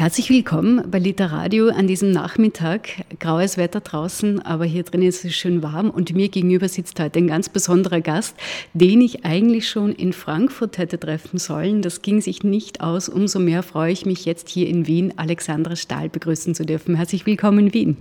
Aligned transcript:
Herzlich 0.00 0.30
willkommen 0.30 0.90
bei 0.90 0.98
Literadio 0.98 1.68
an 1.68 1.86
diesem 1.86 2.10
Nachmittag. 2.10 2.88
Graues 3.18 3.58
Wetter 3.58 3.80
draußen, 3.80 4.40
aber 4.40 4.64
hier 4.64 4.82
drin 4.82 5.02
ist 5.02 5.26
es 5.26 5.34
schön 5.34 5.62
warm 5.62 5.90
und 5.90 6.14
mir 6.14 6.30
gegenüber 6.30 6.68
sitzt 6.68 6.98
heute 6.98 7.18
ein 7.18 7.26
ganz 7.26 7.50
besonderer 7.50 8.00
Gast, 8.00 8.34
den 8.72 9.02
ich 9.02 9.26
eigentlich 9.26 9.68
schon 9.68 9.92
in 9.92 10.14
Frankfurt 10.14 10.78
hätte 10.78 10.98
treffen 10.98 11.38
sollen. 11.38 11.82
Das 11.82 12.00
ging 12.00 12.22
sich 12.22 12.42
nicht 12.42 12.80
aus. 12.80 13.10
Umso 13.10 13.40
mehr 13.40 13.62
freue 13.62 13.92
ich 13.92 14.06
mich 14.06 14.24
jetzt 14.24 14.48
hier 14.48 14.68
in 14.68 14.86
Wien, 14.86 15.12
Alexandra 15.18 15.76
Stahl 15.76 16.08
begrüßen 16.08 16.54
zu 16.54 16.64
dürfen. 16.64 16.94
Herzlich 16.94 17.26
willkommen 17.26 17.66
in 17.66 17.74
Wien. 17.74 17.96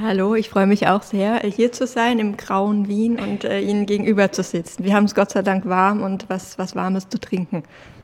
Hallo, 0.00 0.34
ich 0.34 0.48
freue 0.48 0.66
mich 0.66 0.86
auch 0.86 1.02
sehr, 1.02 1.40
hier 1.40 1.70
zu 1.70 1.86
sein 1.86 2.18
im 2.18 2.38
grauen 2.38 2.88
Wien 2.88 3.20
und 3.20 3.44
äh, 3.44 3.60
Ihnen 3.60 3.84
gegenüber 3.84 4.32
zu 4.32 4.42
sitzen. 4.42 4.84
Wir 4.84 4.94
haben 4.94 5.04
es 5.04 5.14
Gott 5.14 5.32
sei 5.32 5.42
Dank 5.42 5.66
warm 5.66 6.00
und 6.00 6.30
was, 6.30 6.58
was 6.58 6.74
Warmes 6.74 7.10
zu 7.10 7.20
trinken. 7.20 7.62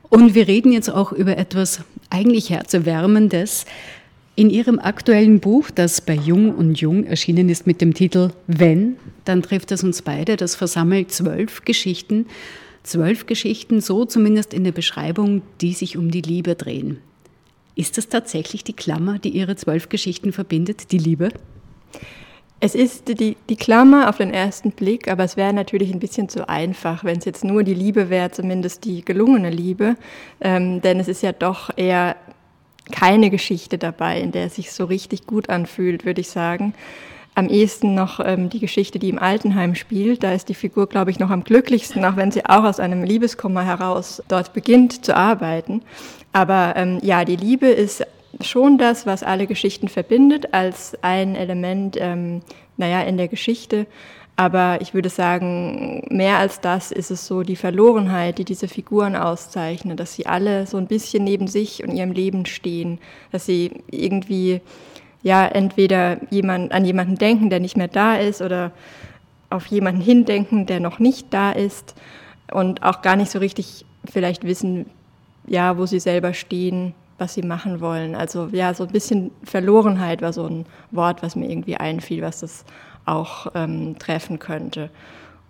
Und 0.09 0.33
wir 0.33 0.47
reden 0.47 0.71
jetzt 0.71 0.89
auch 0.89 1.11
über 1.11 1.37
etwas 1.37 1.81
eigentlich 2.09 2.49
Herzerwärmendes. 2.49 3.65
In 4.35 4.49
Ihrem 4.49 4.79
aktuellen 4.79 5.39
Buch, 5.39 5.69
das 5.69 6.01
bei 6.01 6.13
Jung 6.13 6.55
und 6.55 6.79
Jung 6.79 7.05
erschienen 7.05 7.49
ist 7.49 7.67
mit 7.67 7.81
dem 7.81 7.93
Titel 7.93 8.31
Wenn, 8.47 8.95
dann 9.25 9.43
trifft 9.43 9.71
es 9.71 9.83
uns 9.83 10.01
beide. 10.01 10.37
Das 10.37 10.55
versammelt 10.55 11.11
zwölf 11.11 11.65
Geschichten. 11.65 12.25
Zwölf 12.83 13.25
Geschichten, 13.25 13.81
so 13.81 14.05
zumindest 14.05 14.53
in 14.53 14.63
der 14.63 14.71
Beschreibung, 14.71 15.41
die 15.61 15.73
sich 15.73 15.97
um 15.97 16.09
die 16.09 16.21
Liebe 16.21 16.55
drehen. 16.55 16.99
Ist 17.75 17.97
das 17.97 18.07
tatsächlich 18.07 18.63
die 18.63 18.73
Klammer, 18.73 19.19
die 19.19 19.29
Ihre 19.29 19.55
zwölf 19.57 19.89
Geschichten 19.89 20.31
verbindet, 20.31 20.91
die 20.91 20.97
Liebe? 20.97 21.29
Es 22.61 22.75
ist 22.75 23.07
die, 23.07 23.37
die 23.47 23.55
Klammer 23.55 24.09
auf 24.09 24.17
den 24.17 24.33
ersten 24.33 24.71
Blick, 24.71 25.09
aber 25.09 25.23
es 25.23 25.37
wäre 25.37 25.53
natürlich 25.53 25.93
ein 25.93 25.99
bisschen 25.99 26.27
zu 26.27 26.49
einfach, 26.49 27.05
wenn 27.05 27.19
es 27.19 27.25
jetzt 27.25 27.45
nur 27.45 27.63
die 27.63 27.73
Liebe 27.73 28.09
wäre, 28.09 28.31
zumindest 28.31 28.83
die 28.83 29.05
gelungene 29.05 29.49
Liebe. 29.49 29.95
Ähm, 30.41 30.81
denn 30.81 30.99
es 30.99 31.07
ist 31.07 31.23
ja 31.23 31.31
doch 31.31 31.69
eher 31.77 32.17
keine 32.91 33.29
Geschichte 33.29 33.77
dabei, 33.77 34.19
in 34.19 34.31
der 34.31 34.47
es 34.47 34.55
sich 34.55 34.73
so 34.73 34.85
richtig 34.85 35.25
gut 35.25 35.49
anfühlt, 35.49 36.03
würde 36.05 36.19
ich 36.19 36.29
sagen. 36.29 36.73
Am 37.33 37.47
ehesten 37.47 37.95
noch 37.95 38.19
ähm, 38.19 38.49
die 38.49 38.59
Geschichte, 38.59 38.99
die 38.99 39.07
im 39.07 39.19
Altenheim 39.19 39.75
spielt. 39.75 40.23
Da 40.23 40.33
ist 40.33 40.49
die 40.49 40.53
Figur, 40.53 40.87
glaube 40.87 41.11
ich, 41.11 41.19
noch 41.19 41.29
am 41.29 41.45
glücklichsten, 41.45 42.03
auch 42.03 42.17
wenn 42.17 42.31
sie 42.31 42.45
auch 42.45 42.65
aus 42.65 42.81
einem 42.81 43.03
Liebeskummer 43.03 43.63
heraus 43.63 44.21
dort 44.27 44.51
beginnt 44.51 45.05
zu 45.05 45.15
arbeiten. 45.15 45.81
Aber 46.33 46.73
ähm, 46.75 46.99
ja, 47.03 47.23
die 47.23 47.37
Liebe 47.37 47.67
ist 47.67 48.05
schon 48.41 48.77
das, 48.77 49.05
was 49.05 49.23
alle 49.23 49.47
Geschichten 49.47 49.87
verbindet, 49.87 50.53
als 50.53 50.97
ein 51.01 51.35
Element, 51.35 51.97
ähm, 51.99 52.41
naja, 52.77 53.01
in 53.01 53.17
der 53.17 53.27
Geschichte. 53.27 53.87
Aber 54.35 54.79
ich 54.79 54.93
würde 54.93 55.09
sagen, 55.09 56.07
mehr 56.09 56.37
als 56.37 56.61
das 56.61 56.91
ist 56.91 57.11
es 57.11 57.27
so 57.27 57.43
die 57.43 57.57
Verlorenheit, 57.57 58.37
die 58.37 58.45
diese 58.45 58.69
Figuren 58.69 59.17
auszeichnet, 59.17 59.99
dass 59.99 60.15
sie 60.15 60.27
alle 60.27 60.65
so 60.65 60.77
ein 60.77 60.87
bisschen 60.87 61.25
neben 61.25 61.47
sich 61.47 61.83
und 61.83 61.91
ihrem 61.91 62.13
Leben 62.13 62.45
stehen, 62.45 62.99
dass 63.33 63.45
sie 63.45 63.71
irgendwie 63.91 64.61
ja 65.23 65.45
entweder 65.45 66.19
jemand, 66.29 66.71
an 66.71 66.85
jemanden 66.85 67.15
denken, 67.15 67.49
der 67.49 67.59
nicht 67.59 67.75
mehr 67.75 67.89
da 67.89 68.15
ist, 68.15 68.41
oder 68.41 68.71
auf 69.49 69.65
jemanden 69.65 70.01
hindenken, 70.01 70.65
der 70.65 70.79
noch 70.79 70.99
nicht 70.99 71.33
da 71.33 71.51
ist 71.51 71.95
und 72.51 72.83
auch 72.83 73.01
gar 73.01 73.15
nicht 73.15 73.31
so 73.31 73.39
richtig 73.39 73.85
vielleicht 74.09 74.45
wissen, 74.45 74.85
ja, 75.47 75.77
wo 75.77 75.85
sie 75.85 75.99
selber 75.99 76.33
stehen, 76.33 76.93
was 77.19 77.33
sie 77.33 77.41
machen 77.41 77.81
wollen. 77.81 78.15
Also 78.15 78.49
ja, 78.51 78.73
so 78.73 78.83
ein 78.85 78.91
bisschen 78.91 79.31
Verlorenheit 79.43 80.21
war 80.21 80.33
so 80.33 80.45
ein 80.45 80.65
Wort, 80.91 81.21
was 81.23 81.35
mir 81.35 81.49
irgendwie 81.49 81.77
einfiel, 81.77 82.21
was 82.21 82.41
das 82.41 82.65
auch 83.05 83.47
ähm, 83.55 83.97
treffen 83.99 84.39
könnte. 84.39 84.89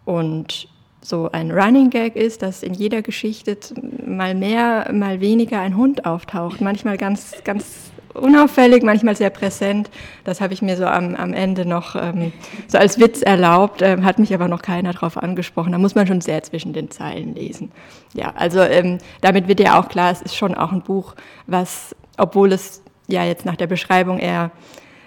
Und 0.06 0.68
so 1.02 1.30
ein 1.32 1.52
Running 1.52 1.90
Gag 1.90 2.16
ist, 2.16 2.42
dass 2.42 2.64
in 2.64 2.74
jeder 2.74 3.02
Geschichte 3.02 3.58
mal 4.06 4.36
mehr, 4.36 4.92
mal 4.94 5.22
weniger 5.22 5.60
ein 5.62 5.78
Hund 5.78 6.06
auftaucht. 6.06 6.62
Manchmal 6.62 6.98
ganz, 6.98 7.36
ganz 7.44 7.92
unauffällig, 8.14 8.84
manchmal 8.84 9.16
sehr 9.16 9.30
präsent. 9.30 9.90
Das 10.24 10.42
habe 10.42 10.54
ich 10.54 10.62
mir 10.62 10.78
so 10.78 10.86
am, 10.86 11.16
am 11.16 11.34
Ende 11.34 11.66
noch 11.66 11.96
ähm, 11.96 12.32
so 12.68 12.78
als 12.78 13.00
Witz 13.00 13.22
erlaubt, 13.22 13.82
ähm, 13.82 14.06
hat 14.06 14.20
mich 14.20 14.34
aber 14.34 14.48
noch 14.48 14.62
keiner 14.62 14.94
darauf 14.94 15.18
angesprochen. 15.18 15.72
Da 15.72 15.78
muss 15.78 15.96
man 15.96 16.08
schon 16.08 16.22
sehr 16.22 16.44
zwischen 16.44 16.74
den 16.74 16.92
Zeilen 16.92 17.36
lesen. 17.36 17.72
Ja, 18.14 18.34
also 18.36 18.60
ähm, 18.62 18.98
damit 19.22 19.48
wird 19.48 19.60
ja 19.60 19.80
auch 19.80 19.90
klar, 19.90 20.12
es 20.12 20.22
ist 20.22 20.36
schon 20.36 20.56
auch 20.56 20.72
ein 20.72 20.82
Buch, 20.82 21.16
was, 21.48 21.96
obwohl 22.18 22.52
es 22.52 22.84
ja 23.08 23.24
jetzt 23.24 23.46
nach 23.46 23.56
der 23.56 23.68
Beschreibung 23.68 24.20
eher 24.20 24.52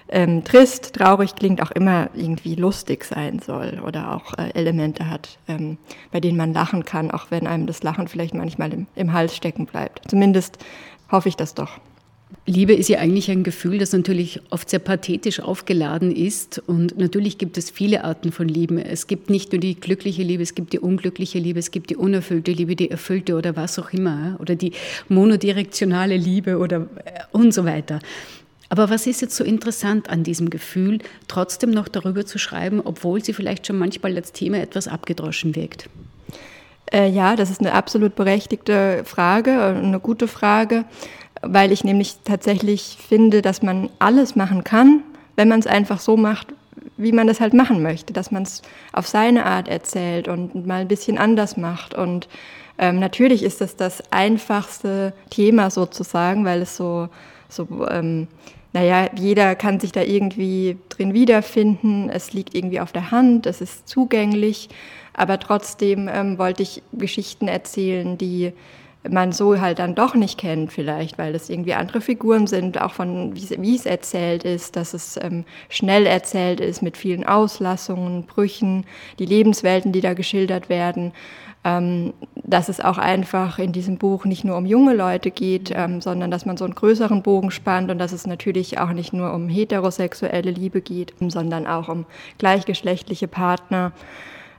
ähm, 0.09 0.45
trist, 0.45 0.95
traurig 0.95 1.35
klingt, 1.35 1.63
auch 1.63 1.71
immer 1.71 2.11
irgendwie 2.15 2.55
lustig 2.55 3.05
sein 3.05 3.39
soll 3.39 3.81
oder 3.85 4.15
auch 4.15 4.35
äh, 4.35 4.51
Elemente 4.55 5.09
hat, 5.09 5.39
ähm, 5.49 5.79
bei 6.11 6.21
denen 6.21 6.37
man 6.37 6.53
lachen 6.53 6.85
kann, 6.85 7.11
auch 7.11 7.31
wenn 7.31 7.47
einem 7.47 7.67
das 7.67 7.83
Lachen 7.83 8.09
vielleicht 8.09 8.35
manchmal 8.35 8.73
im, 8.73 8.87
im 8.95 9.13
Hals 9.13 9.35
stecken 9.35 9.67
bleibt. 9.67 10.03
Zumindest 10.09 10.59
hoffe 11.11 11.29
ich 11.29 11.37
das 11.37 11.55
doch. 11.55 11.79
Liebe 12.45 12.73
ist 12.73 12.89
ja 12.89 12.99
eigentlich 12.99 13.31
ein 13.31 13.45
Gefühl, 13.45 13.79
das 13.79 13.93
natürlich 13.93 14.41
oft 14.51 14.69
sehr 14.69 14.81
pathetisch 14.81 15.41
aufgeladen 15.41 16.15
ist. 16.15 16.59
Und 16.67 16.99
natürlich 16.99 17.39
gibt 17.39 17.57
es 17.57 17.71
viele 17.71 18.05
Arten 18.05 18.33
von 18.33 18.49
Liebe. 18.49 18.85
Es 18.85 19.07
gibt 19.07 19.31
nicht 19.31 19.53
nur 19.53 19.61
die 19.61 19.77
glückliche 19.77 20.23
Liebe, 20.23 20.43
es 20.43 20.55
gibt 20.55 20.73
die 20.73 20.81
unglückliche 20.81 21.39
Liebe, 21.39 21.61
es 21.61 21.71
gibt 21.71 21.91
die 21.91 21.97
unerfüllte 21.97 22.51
Liebe, 22.51 22.75
die 22.75 22.91
erfüllte 22.91 23.37
oder 23.37 23.55
was 23.55 23.79
auch 23.79 23.93
immer. 23.93 24.37
Oder 24.41 24.57
die 24.57 24.73
monodirektionale 25.09 26.17
Liebe 26.17 26.59
oder 26.59 26.89
äh, 27.05 27.21
und 27.31 27.55
so 27.55 27.65
weiter. 27.65 28.01
Aber 28.69 28.91
was 28.91 29.07
ist 29.07 29.21
jetzt 29.21 29.37
so 29.37 29.45
interessant 29.45 30.09
an 30.09 30.25
diesem 30.25 30.49
Gefühl, 30.51 30.99
trotzdem 31.29 31.71
noch 31.71 31.89
darüber 31.89 32.25
zu 32.25 32.39
schreiben, 32.39 32.81
obwohl 32.83 33.23
sie 33.23 33.35
vielleicht 33.35 33.67
schon 33.67 33.79
manchmal 33.79 34.17
als 34.17 34.33
Thema 34.33 34.59
etwas 34.59 34.89
abgedroschen 34.89 35.55
wirkt? 35.55 35.91
Äh, 36.91 37.09
ja, 37.11 37.37
das 37.37 37.51
ist 37.51 37.61
eine 37.61 37.73
absolut 37.73 38.17
berechtigte 38.17 39.03
Frage, 39.05 39.63
eine 39.63 40.01
gute 40.01 40.27
Frage 40.27 40.87
weil 41.43 41.73
ich 41.73 41.85
nämlich 41.85 42.17
tatsächlich 42.25 42.97
finde, 43.07 43.43
dass 43.43 43.63
man 43.63 43.91
alles 43.99 44.37
machen 44.37 44.65
kann, 44.65 45.03
wenn 45.37 45.49
man 45.49 45.61
es 45.61 45.67
einfach 45.67 46.01
so 46.01 46.17
macht, 46.17 46.49
wie 46.97 47.13
man 47.13 47.27
das 47.27 47.41
halt 47.41 47.53
machen 47.53 47.83
möchte, 47.83 48.13
dass 48.13 48.31
man 48.31 48.45
es 48.45 48.63
auf 48.93 49.07
seine 49.07 49.45
Art 49.45 49.69
erzählt 49.69 50.29
und 50.29 50.67
mal 50.67 50.83
ein 50.83 50.89
bisschen 50.89 51.19
anders 51.19 51.57
macht. 51.57 51.95
Und 51.95 52.29
ähm, 52.79 52.99
natürlich 52.99 53.43
ist 53.43 53.61
das 53.61 53.77
das 53.77 54.03
einfachste 54.13 55.13
Thema 55.31 55.71
sozusagen, 55.71 56.45
weil 56.45 56.63
es 56.63 56.77
so, 56.77 57.09
so 57.49 57.67
ähm, 57.91 58.29
naja, 58.73 59.11
jeder 59.15 59.55
kann 59.55 59.81
sich 59.81 59.93
da 59.93 60.03
irgendwie 60.03 60.79
drin 60.89 61.13
wiederfinden, 61.13 62.09
es 62.09 62.33
liegt 62.33 62.55
irgendwie 62.55 62.81
auf 62.81 62.93
der 62.93 63.11
Hand, 63.11 63.47
es 63.47 63.61
ist 63.61 63.89
zugänglich, 63.89 64.71
aber 65.13 65.39
trotzdem 65.39 66.09
ähm, 66.13 66.39
wollte 66.39 66.63
ich 66.63 66.83
Geschichten 66.93 67.49
erzählen, 67.49 68.17
die 68.17 68.53
man 69.09 69.33
so 69.33 69.61
halt 69.61 69.79
dann 69.79 69.95
doch 69.95 70.15
nicht 70.15 70.39
kennt 70.39 70.73
vielleicht, 70.73 71.19
weil 71.19 71.35
es 71.35 71.51
irgendwie 71.51 71.75
andere 71.75 72.01
Figuren 72.01 72.47
sind, 72.47 72.81
auch 72.81 72.93
von 72.93 73.35
wie 73.35 73.75
es 73.75 73.87
erzählt 73.87 74.45
ist, 74.45 74.77
dass 74.77 74.95
es 74.95 75.19
ähm, 75.21 75.45
schnell 75.69 76.07
erzählt 76.07 76.61
ist 76.61 76.83
mit 76.83 76.97
vielen 76.97 77.27
Auslassungen, 77.27 78.25
Brüchen, 78.25 78.85
die 79.19 79.27
Lebenswelten, 79.27 79.93
die 79.93 80.01
da 80.01 80.15
geschildert 80.15 80.69
werden. 80.69 81.13
Ähm, 81.65 82.13
dass 82.35 82.69
es 82.69 82.81
auch 82.81 82.99
einfach 82.99 83.61
in 83.61 83.71
diesem 83.71 83.97
Buch 83.97 84.25
nicht 84.25 84.43
nur 84.43 84.57
um 84.57 84.67
junge 84.67 84.95
Leute 84.95 85.31
geht, 85.31 85.73
ähm, 85.73 86.01
sondern 86.01 86.29
dass 86.29 86.45
man 86.45 86.57
so 86.57 86.65
einen 86.65 86.75
größeren 86.75 87.23
Bogen 87.23 87.53
spannt 87.53 87.89
und 87.89 87.99
dass 87.99 88.11
es 88.11 88.27
natürlich 88.27 88.81
auch 88.81 88.91
nicht 88.91 89.13
nur 89.13 89.33
um 89.33 89.49
heterosexuelle 89.49 90.51
Liebe 90.51 90.81
geht, 90.81 91.15
sondern 91.21 91.69
auch 91.69 91.89
um 91.89 92.05
gleichgeschlechtliche 92.39 93.29
Partner. 93.29 93.93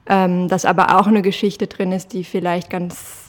Ähm, 0.06 0.48
dass 0.48 0.64
aber 0.64 0.98
auch 0.98 1.06
eine 1.06 1.20
Geschichte 1.20 1.66
drin 1.66 1.92
ist, 1.92 2.14
die 2.14 2.24
vielleicht 2.24 2.70
ganz 2.70 3.23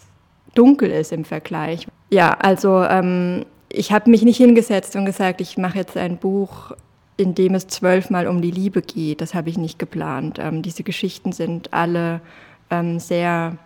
dunkel 0.55 0.89
ist 0.89 1.11
im 1.11 1.25
Vergleich. 1.25 1.87
Ja, 2.09 2.31
also 2.39 2.83
ähm, 2.83 3.45
ich 3.69 3.91
habe 3.91 4.09
mich 4.09 4.23
nicht 4.23 4.37
hingesetzt 4.37 4.95
und 4.95 5.05
gesagt, 5.05 5.41
ich 5.41 5.57
mache 5.57 5.77
jetzt 5.77 5.97
ein 5.97 6.17
Buch, 6.17 6.71
in 7.17 7.35
dem 7.35 7.55
es 7.55 7.67
zwölfmal 7.67 8.27
um 8.27 8.41
die 8.41 8.51
Liebe 8.51 8.81
geht. 8.81 9.21
Das 9.21 9.33
habe 9.33 9.49
ich 9.49 9.57
nicht 9.57 9.79
geplant. 9.79 10.39
Ähm, 10.39 10.61
diese 10.61 10.83
Geschichten 10.83 11.31
sind 11.31 11.73
alle 11.73 12.21
ähm, 12.69 12.99
sehr 12.99 13.57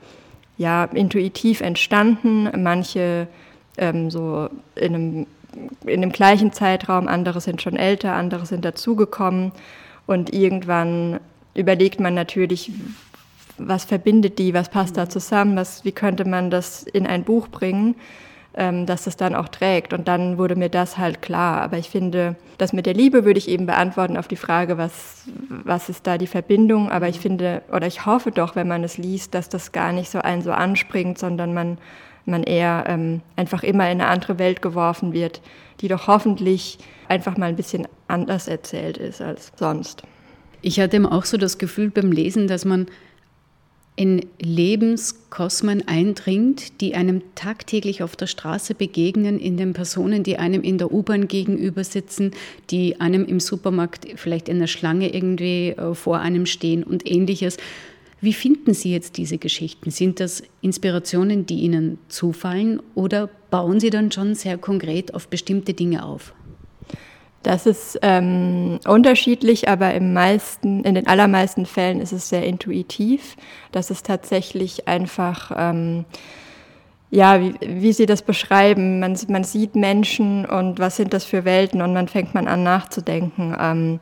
ja, 0.57 0.83
intuitiv 0.85 1.61
entstanden. 1.61 2.49
Manche 2.61 3.27
ähm, 3.77 4.11
so 4.11 4.49
in 4.75 4.95
einem, 4.95 5.27
in 5.85 6.01
dem 6.01 6.11
gleichen 6.11 6.51
Zeitraum, 6.51 7.07
andere 7.07 7.41
sind 7.41 7.61
schon 7.61 7.75
älter, 7.75 8.13
andere 8.13 8.45
sind 8.45 8.65
dazugekommen. 8.65 9.51
Und 10.05 10.33
irgendwann 10.33 11.19
überlegt 11.53 11.99
man 11.99 12.13
natürlich, 12.13 12.71
was 13.59 13.85
verbindet 13.85 14.39
die, 14.39 14.53
was 14.53 14.69
passt 14.69 14.97
da 14.97 15.09
zusammen, 15.09 15.55
was, 15.55 15.85
wie 15.85 15.91
könnte 15.91 16.25
man 16.25 16.49
das 16.49 16.83
in 16.83 17.05
ein 17.05 17.23
Buch 17.23 17.47
bringen, 17.47 17.95
ähm, 18.55 18.85
dass 18.85 19.03
das 19.03 19.17
dann 19.17 19.35
auch 19.35 19.49
trägt. 19.49 19.93
Und 19.93 20.07
dann 20.07 20.37
wurde 20.37 20.55
mir 20.55 20.69
das 20.69 20.97
halt 20.97 21.21
klar. 21.21 21.61
Aber 21.61 21.77
ich 21.77 21.89
finde, 21.89 22.35
das 22.57 22.73
mit 22.73 22.85
der 22.85 22.93
Liebe 22.93 23.25
würde 23.25 23.37
ich 23.37 23.47
eben 23.47 23.65
beantworten 23.65 24.17
auf 24.17 24.27
die 24.27 24.35
Frage, 24.35 24.77
was, 24.77 25.25
was 25.49 25.89
ist 25.89 26.07
da 26.07 26.17
die 26.17 26.27
Verbindung. 26.27 26.91
Aber 26.91 27.07
ich 27.07 27.19
finde, 27.19 27.61
oder 27.71 27.87
ich 27.87 28.05
hoffe 28.05 28.31
doch, 28.31 28.55
wenn 28.55 28.67
man 28.67 28.83
es 28.83 28.97
liest, 28.97 29.33
dass 29.33 29.49
das 29.49 29.71
gar 29.71 29.91
nicht 29.91 30.09
so 30.09 30.19
einen 30.19 30.41
so 30.41 30.51
anspringt, 30.51 31.17
sondern 31.17 31.53
man 31.53 31.77
man 32.29 32.43
eher 32.43 32.85
ähm, 32.87 33.21
einfach 33.35 33.63
immer 33.63 33.85
in 33.85 34.01
eine 34.01 34.07
andere 34.07 34.39
Welt 34.39 34.61
geworfen 34.61 35.13
wird, 35.13 35.41
die 35.81 35.87
doch 35.87 36.07
hoffentlich 36.07 36.77
einfach 37.07 37.37
mal 37.37 37.47
ein 37.47 37.55
bisschen 37.55 37.87
anders 38.07 38.47
erzählt 38.47 38.97
ist 38.97 39.21
als 39.21 39.51
sonst. 39.55 40.03
Ich 40.61 40.79
hatte 40.79 41.01
auch 41.11 41.25
so 41.25 41.37
das 41.37 41.57
Gefühl 41.57 41.89
beim 41.89 42.11
Lesen, 42.11 42.47
dass 42.47 42.65
man 42.65 42.87
in 43.99 44.25
Lebenskosmen 44.39 45.85
eindringt, 45.85 46.79
die 46.79 46.95
einem 46.95 47.21
tagtäglich 47.35 48.01
auf 48.01 48.15
der 48.15 48.27
Straße 48.27 48.73
begegnen, 48.73 49.37
in 49.41 49.57
den 49.57 49.73
Personen, 49.73 50.23
die 50.23 50.37
einem 50.37 50.61
in 50.61 50.77
der 50.77 50.93
U-Bahn 50.93 51.27
gegenüber 51.27 51.83
sitzen, 51.83 52.31
die 52.69 53.01
einem 53.01 53.25
im 53.25 53.41
Supermarkt 53.41 54.07
vielleicht 54.15 54.47
in 54.47 54.59
der 54.59 54.67
Schlange 54.67 55.13
irgendwie 55.13 55.71
äh, 55.71 55.93
vor 55.95 56.19
einem 56.19 56.45
stehen 56.45 56.83
und 56.83 57.05
ähnliches. 57.05 57.57
Wie 58.21 58.31
finden 58.31 58.73
Sie 58.73 58.89
jetzt 58.89 59.17
diese 59.17 59.37
Geschichten? 59.37 59.91
Sind 59.91 60.21
das 60.21 60.43
Inspirationen, 60.61 61.45
die 61.45 61.59
Ihnen 61.59 61.97
zufallen 62.07 62.81
oder 62.95 63.29
bauen 63.49 63.81
Sie 63.81 63.89
dann 63.89 64.13
schon 64.13 64.33
sehr 64.33 64.57
konkret 64.57 65.13
auf 65.13 65.27
bestimmte 65.27 65.73
Dinge 65.73 66.05
auf? 66.05 66.33
Das 67.43 67.65
ist 67.65 67.97
ähm, 68.01 68.79
unterschiedlich, 68.85 69.69
aber 69.69 69.93
im 69.93 70.13
meisten, 70.13 70.83
in 70.83 70.95
den 70.95 71.07
allermeisten 71.07 71.65
Fällen 71.65 72.01
ist 72.01 72.11
es 72.11 72.27
sehr 72.27 72.43
intuitiv. 72.43 73.37
Das 73.71 73.91
ist 73.91 74.05
tatsächlich 74.05 74.87
einfach, 74.89 75.51
ähm, 75.55 76.05
ja, 77.11 77.41
wie, 77.41 77.55
wie 77.61 77.93
Sie 77.93 78.05
das 78.05 78.23
beschreiben. 78.23 78.99
Man, 78.99 79.17
man 79.29 79.45
sieht 79.45 79.75
Menschen 79.75 80.45
und 80.45 80.79
was 80.79 80.97
sind 80.97 81.13
das 81.13 81.23
für 81.23 81.45
Welten 81.45 81.81
und 81.81 81.93
man 81.93 82.09
fängt 82.09 82.35
man 82.35 82.47
an 82.47 82.63
nachzudenken. 82.63 83.55
Ähm, 83.57 83.99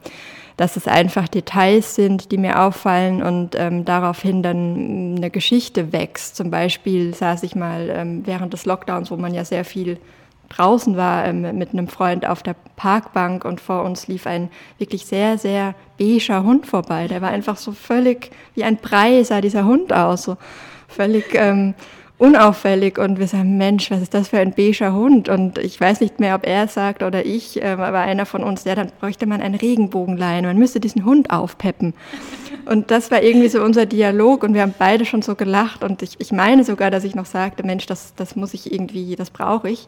dass 0.58 0.76
es 0.76 0.88
einfach 0.88 1.28
Details 1.28 1.94
sind, 1.94 2.32
die 2.32 2.40
mir 2.40 2.60
auffallen 2.60 3.22
und 3.22 3.56
ähm, 3.56 3.86
daraufhin 3.86 4.42
dann 4.42 5.16
eine 5.16 5.30
Geschichte 5.30 5.94
wächst. 5.94 6.36
Zum 6.36 6.50
Beispiel 6.50 7.14
saß 7.14 7.44
ich 7.44 7.56
mal 7.56 7.92
ähm, 7.92 8.26
während 8.26 8.54
des 8.54 8.66
Lockdowns, 8.66 9.12
wo 9.12 9.18
man 9.18 9.36
ja 9.36 9.46
sehr 9.46 9.64
viel 9.64 10.00
draußen 10.50 10.98
war, 10.98 11.26
ähm, 11.26 11.58
mit 11.58 11.74
einem 11.74 11.88
Freund 11.88 12.26
auf 12.28 12.44
der 12.44 12.56
Parkbank 12.76 13.46
und 13.46 13.62
vor 13.62 13.84
uns 13.84 14.08
lief 14.08 14.28
ein 14.28 14.50
wirklich 14.78 15.06
sehr, 15.06 15.38
sehr 15.38 15.76
beiger 16.00 16.44
Hund 16.44 16.66
vorbei. 16.66 17.08
Der 17.08 17.22
war 17.22 17.30
einfach 17.30 17.58
so 17.58 17.72
völlig 17.72 18.32
wie 18.56 18.64
ein 18.64 18.78
Brei 18.78 19.24
sah 19.24 19.42
dieser 19.42 19.66
Hund 19.66 19.94
aus, 19.94 20.24
so 20.24 20.38
völlig 20.88 21.34
ähm, 21.34 21.74
unauffällig 22.18 22.98
und 22.98 23.20
wir 23.20 23.28
sagen, 23.28 23.58
Mensch, 23.58 23.92
was 23.92 24.02
ist 24.02 24.14
das 24.14 24.30
für 24.30 24.40
ein 24.40 24.54
beiger 24.54 24.94
Hund? 24.94 25.30
Und 25.30 25.60
ich 25.60 25.80
weiß 25.80 26.02
nicht 26.02 26.20
mehr, 26.20 26.36
ob 26.36 26.48
er 26.48 26.64
es 26.64 26.74
sagt 26.74 27.04
oder 27.04 27.26
ich, 27.26 27.60
ähm, 27.62 27.80
aber 27.80 28.00
einer 28.00 28.26
von 28.26 28.44
uns, 28.44 28.64
ja, 28.64 28.74
dann 28.74 28.92
bräuchte 29.00 29.28
man 29.28 29.42
ein 29.42 29.54
Regenbogenlein, 29.54 30.46
man 30.46 30.58
müsste 30.58 30.80
diesen 30.80 31.06
Hund 31.06 31.30
aufpeppen. 31.30 31.94
Und 32.66 32.92
das 32.92 33.12
war 33.12 33.22
irgendwie 33.22 33.48
so 33.50 33.62
unser 33.62 33.86
Dialog 33.86 34.44
und 34.44 34.54
wir 34.54 34.64
haben 34.64 34.74
beide 34.78 35.06
schon 35.06 35.22
so 35.22 35.36
gelacht 35.36 35.84
und 35.84 36.02
ich, 36.02 36.16
ich 36.20 36.32
meine 36.32 36.64
sogar, 36.64 36.92
dass 36.92 37.04
ich 37.04 37.16
noch 37.16 37.26
sagte, 37.26 37.64
Mensch, 37.64 37.86
das, 37.86 38.14
das 38.16 38.36
muss 38.36 38.54
ich 38.54 38.74
irgendwie, 38.74 39.16
das 39.16 39.30
brauche 39.30 39.70
ich. 39.70 39.86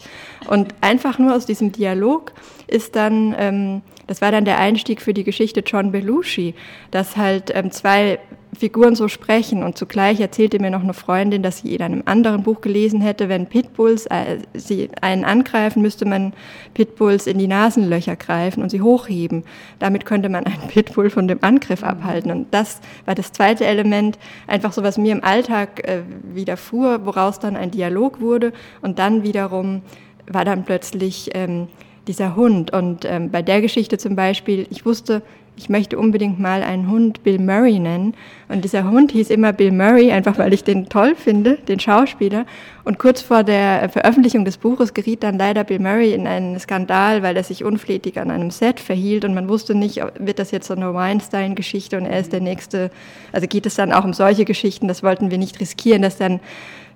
Und 0.47 0.73
einfach 0.81 1.17
nur 1.19 1.35
aus 1.35 1.45
diesem 1.45 1.71
Dialog 1.71 2.31
ist 2.67 2.95
dann, 2.95 3.35
ähm, 3.37 3.81
das 4.07 4.21
war 4.21 4.31
dann 4.31 4.45
der 4.45 4.59
Einstieg 4.59 5.01
für 5.01 5.13
die 5.13 5.23
Geschichte 5.23 5.61
John 5.65 5.91
Belushi, 5.91 6.53
dass 6.91 7.17
halt 7.17 7.51
ähm, 7.53 7.71
zwei 7.71 8.19
Figuren 8.57 8.95
so 8.95 9.07
sprechen. 9.07 9.63
Und 9.63 9.77
zugleich 9.77 10.19
erzählte 10.19 10.59
mir 10.59 10.71
noch 10.71 10.83
eine 10.83 10.93
Freundin, 10.93 11.43
dass 11.43 11.59
sie 11.59 11.75
in 11.75 11.81
einem 11.81 12.03
anderen 12.05 12.43
Buch 12.43 12.61
gelesen 12.61 13.01
hätte, 13.01 13.29
wenn 13.29 13.45
Pitbulls 13.47 14.05
äh, 14.07 14.39
sie 14.53 14.89
einen 15.01 15.23
angreifen, 15.23 15.81
müsste 15.81 16.05
man 16.05 16.33
Pitbulls 16.73 17.27
in 17.27 17.37
die 17.37 17.47
Nasenlöcher 17.47 18.15
greifen 18.15 18.63
und 18.63 18.69
sie 18.69 18.81
hochheben. 18.81 19.43
Damit 19.77 20.05
könnte 20.05 20.29
man 20.29 20.45
einen 20.45 20.67
Pitbull 20.67 21.09
von 21.09 21.27
dem 21.27 21.43
Angriff 21.43 21.83
abhalten. 21.83 22.31
Und 22.31 22.47
das 22.51 22.81
war 23.05 23.15
das 23.15 23.31
zweite 23.31 23.65
Element, 23.65 24.17
einfach 24.47 24.73
so, 24.73 24.83
was 24.83 24.97
mir 24.97 25.11
im 25.11 25.23
Alltag 25.23 25.87
äh, 25.87 26.01
widerfuhr, 26.23 27.05
woraus 27.05 27.39
dann 27.39 27.55
ein 27.55 27.71
Dialog 27.71 28.19
wurde. 28.19 28.51
Und 28.81 28.99
dann 28.99 29.23
wiederum 29.23 29.81
war 30.27 30.45
dann 30.45 30.63
plötzlich 30.63 31.29
ähm, 31.33 31.67
dieser 32.09 32.35
Hund. 32.35 32.73
Und 32.73 33.05
ähm, 33.05 33.29
bei 33.29 33.41
der 33.41 33.61
Geschichte 33.61 33.97
zum 33.97 34.15
Beispiel, 34.17 34.67
ich 34.69 34.85
wusste, 34.85 35.21
ich 35.55 35.67
möchte 35.67 35.99
unbedingt 35.99 36.39
mal 36.39 36.63
einen 36.63 36.89
Hund 36.89 37.21
Bill 37.23 37.37
Murray 37.37 37.79
nennen. 37.79 38.13
Und 38.47 38.63
dieser 38.63 38.89
Hund 38.89 39.11
hieß 39.11 39.29
immer 39.29 39.51
Bill 39.51 39.71
Murray, 39.71 40.09
einfach 40.09 40.37
weil 40.37 40.53
ich 40.53 40.63
den 40.63 40.87
toll 40.87 41.15
finde, 41.15 41.57
den 41.67 41.79
Schauspieler. 41.79 42.45
Und 42.85 42.97
kurz 42.97 43.21
vor 43.21 43.43
der 43.43 43.89
Veröffentlichung 43.89 44.45
des 44.45 44.57
Buches 44.57 44.93
geriet 44.93 45.21
dann 45.21 45.37
leider 45.37 45.65
Bill 45.65 45.79
Murray 45.79 46.13
in 46.13 46.27
einen 46.27 46.57
Skandal, 46.59 47.23
weil 47.23 47.35
er 47.35 47.43
sich 47.43 47.63
unflätig 47.65 48.19
an 48.19 48.31
einem 48.31 48.51
Set 48.51 48.79
verhielt 48.79 49.25
und 49.25 49.33
man 49.33 49.49
wusste 49.49 49.75
nicht, 49.75 50.01
wird 50.17 50.39
das 50.39 50.51
jetzt 50.51 50.67
so 50.67 50.73
eine 50.73 50.93
Weinstein-Geschichte 50.93 51.97
und 51.97 52.05
er 52.05 52.21
ist 52.21 52.31
der 52.31 52.41
nächste. 52.41 52.89
Also 53.33 53.45
geht 53.45 53.65
es 53.65 53.75
dann 53.75 53.91
auch 53.91 54.05
um 54.05 54.13
solche 54.13 54.45
Geschichten, 54.45 54.87
das 54.87 55.03
wollten 55.03 55.29
wir 55.29 55.37
nicht 55.37 55.59
riskieren, 55.59 56.01
dass 56.01 56.17
dann 56.17 56.39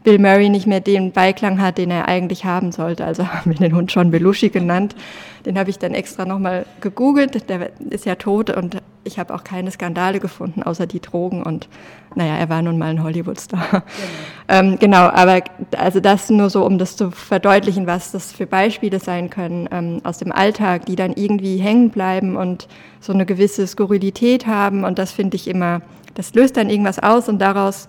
Bill 0.04 0.20
Murray 0.20 0.50
nicht 0.50 0.68
mehr 0.68 0.82
den 0.82 1.12
Beiklang 1.12 1.62
hat, 1.62 1.78
den 1.78 1.90
er 1.90 2.08
eigentlich 2.08 2.46
haben 2.46 2.72
sollte. 2.72 3.06
Also 3.06 3.28
haben 3.34 3.52
wir 3.52 3.58
den 3.58 3.76
Hund 3.76 3.94
John 3.94 4.12
Belushi 4.12 4.50
genannt. 4.50 4.96
Den 5.46 5.58
habe 5.58 5.70
ich 5.70 5.80
dann 5.80 5.94
extra 5.94 6.26
nochmal 6.26 6.66
gegoogelt. 6.82 7.50
Der 7.50 7.72
ist 7.90 8.06
ja 8.06 8.16
tot 8.16 8.50
und 8.50 8.78
ich 9.04 9.20
habe 9.20 9.34
auch 9.34 9.44
keine 9.44 9.72
Skandale 9.72 10.20
gefunden, 10.20 10.64
außer 10.64 10.88
die 10.88 11.02
Drogen. 11.02 11.44
Und 11.44 11.68
naja, 12.16 12.36
er 12.36 12.50
war 12.50 12.62
nun 12.62 12.78
mal 12.78 12.92
ein 12.92 13.04
Hollywood-Star. 13.04 13.68
Genau. 13.70 13.84
ähm, 14.48 14.80
genau, 14.80 15.10
aber 15.10 15.42
also 15.78 16.00
das 16.00 16.30
nur 16.30 16.50
so, 16.50 16.66
um 16.66 16.78
das 16.78 16.96
zu 16.96 17.12
verdeutlichen, 17.12 17.88
was 17.88 18.12
das 18.12 18.32
für 18.32 18.46
Beispiele 18.46 19.00
sein 19.00 19.30
können 19.30 19.68
ähm, 19.72 20.02
aus 20.04 20.20
dem 20.20 20.32
Alltag, 20.32 20.86
die 20.86 20.96
dann 20.96 21.14
irgendwie 21.14 21.58
hängen 21.58 21.90
bleiben 21.90 22.38
und 22.38 22.68
so 23.02 23.14
eine 23.14 23.26
gewisse 23.26 23.68
Skurrilität 23.68 24.48
haben. 24.48 24.86
Und 24.86 25.00
das 25.00 25.12
finde 25.12 25.36
ich 25.36 25.48
immer, 25.48 25.82
das 26.14 26.34
löst 26.34 26.56
dann 26.58 26.70
irgendwas 26.70 27.00
aus 27.00 27.28
und 27.28 27.40
daraus 27.40 27.88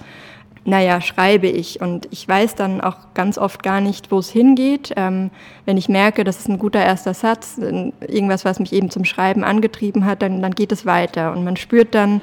naja, 0.64 1.00
schreibe 1.00 1.46
ich. 1.46 1.80
Und 1.80 2.08
ich 2.10 2.26
weiß 2.26 2.54
dann 2.54 2.80
auch 2.80 2.96
ganz 3.12 3.36
oft 3.36 3.62
gar 3.62 3.80
nicht, 3.80 4.10
wo 4.10 4.18
es 4.18 4.30
hingeht. 4.30 4.92
Ähm, 4.96 5.30
wenn 5.66 5.76
ich 5.76 5.88
merke, 5.88 6.24
das 6.24 6.38
ist 6.38 6.48
ein 6.48 6.58
guter 6.58 6.82
erster 6.82 7.12
Satz, 7.12 7.58
irgendwas, 7.58 8.44
was 8.44 8.60
mich 8.60 8.72
eben 8.72 8.90
zum 8.90 9.04
Schreiben 9.04 9.44
angetrieben 9.44 10.06
hat, 10.06 10.22
dann, 10.22 10.40
dann 10.40 10.54
geht 10.54 10.72
es 10.72 10.86
weiter. 10.86 11.32
Und 11.32 11.44
man 11.44 11.56
spürt 11.56 11.94
dann, 11.94 12.22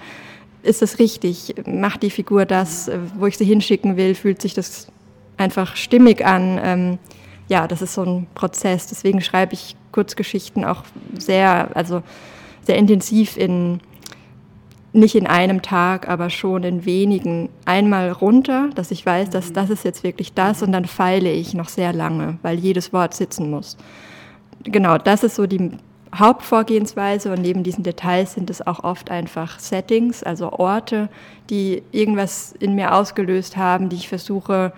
ist 0.64 0.82
es 0.82 1.00
richtig? 1.00 1.56
Macht 1.66 2.04
die 2.04 2.10
Figur 2.10 2.46
das, 2.46 2.90
wo 3.18 3.28
ich 3.28 3.38
sie 3.38 3.46
hinschicken 3.46 3.96
will? 3.96 4.16
Fühlt 4.16 4.42
sich 4.42 4.54
das 4.54 4.88
einfach 5.38 5.76
stimmig 5.76 6.26
an? 6.26 6.60
Ähm, 6.64 7.00
ja, 7.48 7.68
das 7.68 7.82
ist 7.82 7.94
so 7.94 8.04
ein 8.04 8.28
Prozess. 8.34 8.88
Deswegen 8.88 9.22
schreibe 9.22 9.54
ich 9.54 9.76
Kurzgeschichten 9.92 10.66
auch 10.66 10.84
sehr, 11.18 11.70
also 11.76 12.02
sehr 12.64 12.78
intensiv 12.78 13.38
in 13.38 13.82
nicht 14.94 15.16
in 15.16 15.28
einem 15.28 15.62
Tag, 15.62 16.10
aber 16.10 16.30
schon 16.30 16.64
in 16.64 16.86
wenigen 16.86 17.50
einmal 17.66 18.12
runter, 18.12 18.70
dass 18.76 18.92
ich 18.92 19.06
weiß, 19.06 19.30
dass 19.30 19.54
das 19.54 19.70
ist 19.70 19.86
jetzt 19.86 20.04
wirklich 20.04 20.34
das 20.34 20.62
und 20.62 20.72
dann 20.74 20.86
feile 20.86 21.32
ich 21.32 21.54
noch 21.54 21.70
sehr 21.70 21.94
lange, 21.94 22.38
weil 22.42 22.60
jedes 22.60 22.92
Wort 22.92 23.14
sitzen 23.14 23.50
muss. 23.50 23.78
Genau, 24.64 24.98
das 24.98 25.24
ist 25.24 25.36
so 25.36 25.48
die 25.48 25.72
Hauptvorgehensweise 26.14 27.32
und 27.32 27.42
neben 27.42 27.64
diesen 27.64 27.84
Details 27.84 28.34
sind 28.34 28.50
es 28.50 28.66
auch 28.66 28.84
oft 28.84 29.10
einfach 29.10 29.60
Settings, 29.60 30.24
also 30.24 30.52
Orte, 30.52 31.08
die 31.50 31.84
irgendwas 31.92 32.54
in 32.60 32.76
mir 32.76 32.94
ausgelöst 32.94 33.56
haben, 33.56 33.88
die 33.88 33.96
ich 33.96 34.10
versuche, 34.10 34.74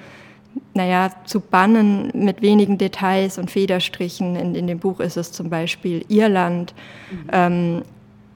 naja, 0.76 1.10
zu 1.26 1.40
bannen 1.40 2.12
mit 2.14 2.44
wenigen 2.44 2.78
Details 2.78 3.40
und 3.40 3.50
Federstrichen. 3.50 4.36
In, 4.36 4.54
in 4.54 4.68
dem 4.68 4.78
Buch 4.78 5.00
ist 5.00 5.18
es 5.18 5.32
zum 5.32 5.50
Beispiel 5.50 6.06
Irland. 6.08 6.76
Mhm. 7.10 7.30
Ähm, 7.32 7.82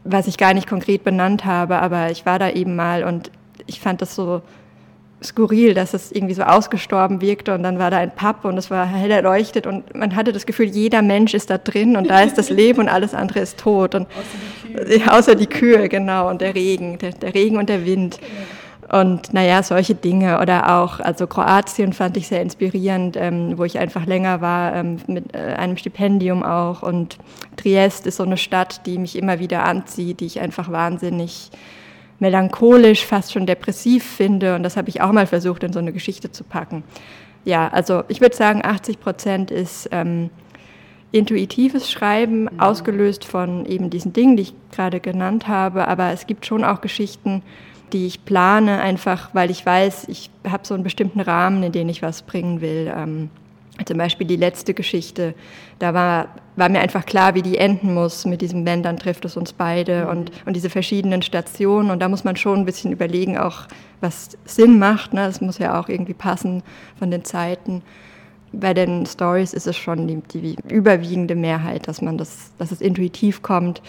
was 0.10 0.28
ich 0.28 0.38
gar 0.38 0.54
nicht 0.54 0.68
konkret 0.68 1.04
benannt 1.04 1.46
habe, 1.46 1.78
aber 1.78 2.12
ich 2.12 2.26
war 2.26 2.40
da 2.40 2.50
eben 2.50 2.76
mal 2.76 3.04
und 3.04 3.32
ich 3.66 3.80
fand 3.80 4.02
das 4.02 4.16
so 4.16 4.42
skurril, 5.24 5.74
dass 5.74 5.94
es 5.94 6.12
irgendwie 6.12 6.36
so 6.36 6.44
ausgestorben 6.44 7.22
wirkte 7.22 7.54
und 7.54 7.64
dann 7.64 7.80
war 7.80 7.90
da 7.90 7.98
ein 7.98 8.12
Pub 8.12 8.46
und 8.46 8.58
es 8.58 8.70
war 8.70 8.86
hell 8.86 9.10
erleuchtet 9.10 9.66
und 9.66 9.96
man 9.96 10.16
hatte 10.16 10.32
das 10.32 10.46
Gefühl, 10.46 10.68
jeder 10.68 11.02
Mensch 11.02 11.34
ist 11.34 11.50
da 11.50 11.58
drin 11.58 11.98
und 11.98 12.10
da 12.10 12.22
ist 12.22 12.38
das 12.38 12.50
Leben 12.50 12.80
und 12.80 12.90
alles 12.90 13.14
andere 13.16 13.40
ist 13.40 13.60
tot 13.60 13.96
und 13.96 14.08
außer 14.08 14.16
die 14.68 14.98
Kühe, 14.98 15.14
außer 15.14 15.36
die 15.36 15.48
Kühe 15.48 15.90
genau 15.90 16.30
und 16.30 16.42
der 16.42 16.54
Regen, 16.54 17.00
der, 17.00 17.12
der 17.12 17.34
Regen 17.34 17.58
und 17.58 17.68
der 17.68 17.86
Wind. 17.86 18.20
Genau. 18.20 18.32
Und 18.92 19.34
naja, 19.34 19.64
solche 19.64 19.96
Dinge. 19.96 20.40
Oder 20.42 20.80
auch, 20.80 21.00
also 21.00 21.28
Kroatien 21.28 21.94
fand 21.94 22.16
ich 22.16 22.28
sehr 22.28 22.42
inspirierend, 22.42 23.18
ähm, 23.18 23.58
wo 23.58 23.66
ich 23.66 23.78
einfach 23.80 24.06
länger 24.06 24.40
war, 24.42 24.76
ähm, 24.76 24.98
mit 25.08 25.36
äh, 25.36 25.56
einem 25.56 25.78
Stipendium 25.78 26.44
auch. 26.44 26.84
Und 26.84 27.18
Triest 27.58 28.08
ist 28.08 28.18
so 28.18 28.24
eine 28.24 28.38
Stadt, 28.38 28.86
die 28.86 28.98
mich 28.98 29.18
immer 29.18 29.40
wieder 29.40 29.66
anzieht, 29.66 30.22
die 30.22 30.26
ich 30.26 30.40
einfach 30.40 30.72
wahnsinnig 30.72 31.52
melancholisch, 32.20 33.06
fast 33.06 33.34
schon 33.34 33.46
depressiv 33.46 34.04
finde. 34.04 34.56
Und 34.56 34.64
das 34.64 34.78
habe 34.78 34.90
ich 34.90 35.02
auch 35.02 35.12
mal 35.12 35.28
versucht, 35.28 35.64
in 35.64 35.74
so 35.74 35.80
eine 35.80 35.92
Geschichte 35.92 36.32
zu 36.32 36.44
packen. 36.44 36.84
Ja, 37.44 37.68
also 37.68 38.04
ich 38.08 38.22
würde 38.22 38.36
sagen, 38.36 38.62
80 38.64 39.00
Prozent 39.00 39.52
ist 39.52 39.90
ähm, 39.92 40.30
intuitives 41.12 41.92
Schreiben, 41.92 42.44
mhm. 42.44 42.60
ausgelöst 42.60 43.26
von 43.26 43.66
eben 43.66 43.90
diesen 43.90 44.14
Dingen, 44.14 44.38
die 44.38 44.44
ich 44.44 44.54
gerade 44.72 45.00
genannt 45.00 45.48
habe. 45.48 45.88
Aber 45.88 46.12
es 46.12 46.26
gibt 46.26 46.46
schon 46.46 46.64
auch 46.64 46.82
Geschichten, 46.82 47.44
die 47.94 48.06
ich 48.08 48.26
plane, 48.26 48.80
einfach 48.80 49.30
weil 49.34 49.50
ich 49.50 49.66
weiß, 49.66 50.08
ich 50.10 50.30
habe 50.48 50.66
so 50.66 50.74
einen 50.74 50.84
bestimmten 50.84 51.22
Rahmen, 51.22 51.64
in 51.64 51.72
den 51.72 51.90
ich 51.90 52.02
was 52.02 52.22
bringen 52.22 52.62
will. 52.62 52.92
Ähm, 52.96 53.30
Zum 53.86 53.98
Beispiel 53.98 54.28
die 54.28 54.36
letzte 54.36 54.74
Geschichte, 54.74 55.36
da 55.80 55.94
war, 55.94 56.30
war 56.56 56.70
mir 56.70 56.80
einfach 56.80 57.06
klar, 57.06 57.36
wie 57.36 57.44
die 57.44 57.58
enden 57.58 57.94
muss 57.94 58.26
mit 58.26 58.42
diesem 58.42 58.66
Wenn, 58.66 58.82
dann 58.82 58.98
trifft 58.98 59.24
es 59.26 59.38
uns 59.38 59.54
beide 59.54 60.04
mhm. 60.04 60.10
und, 60.10 60.32
und 60.46 60.56
diese 60.56 60.70
verschiedenen 60.70 61.22
Stationen. 61.22 61.92
Und 61.92 62.00
da 62.00 62.10
muss 62.10 62.24
man 62.24 62.36
schon 62.36 62.60
ein 62.60 62.66
bisschen 62.66 62.92
überlegen, 62.92 63.38
auch 63.38 63.68
was 64.02 64.38
Sinn 64.46 64.80
macht. 64.80 65.14
Ne? 65.14 65.26
Das 65.26 65.42
muss 65.42 65.60
ja 65.60 65.80
auch 65.80 65.90
irgendwie 65.90 66.16
passen 66.16 66.64
von 66.98 67.12
den 67.12 67.24
Zeiten. 67.24 67.84
Bei 68.52 68.74
den 68.74 69.06
Stories 69.06 69.54
ist 69.54 69.68
es 69.68 69.78
schon 69.78 70.08
die, 70.08 70.22
die 70.34 70.56
überwiegende 70.70 71.36
Mehrheit, 71.36 71.88
dass 71.88 72.02
man 72.02 72.18
das, 72.18 72.52
dass 72.58 72.72
es 72.72 72.82
intuitiv 72.82 73.42
kommt. 73.42 73.82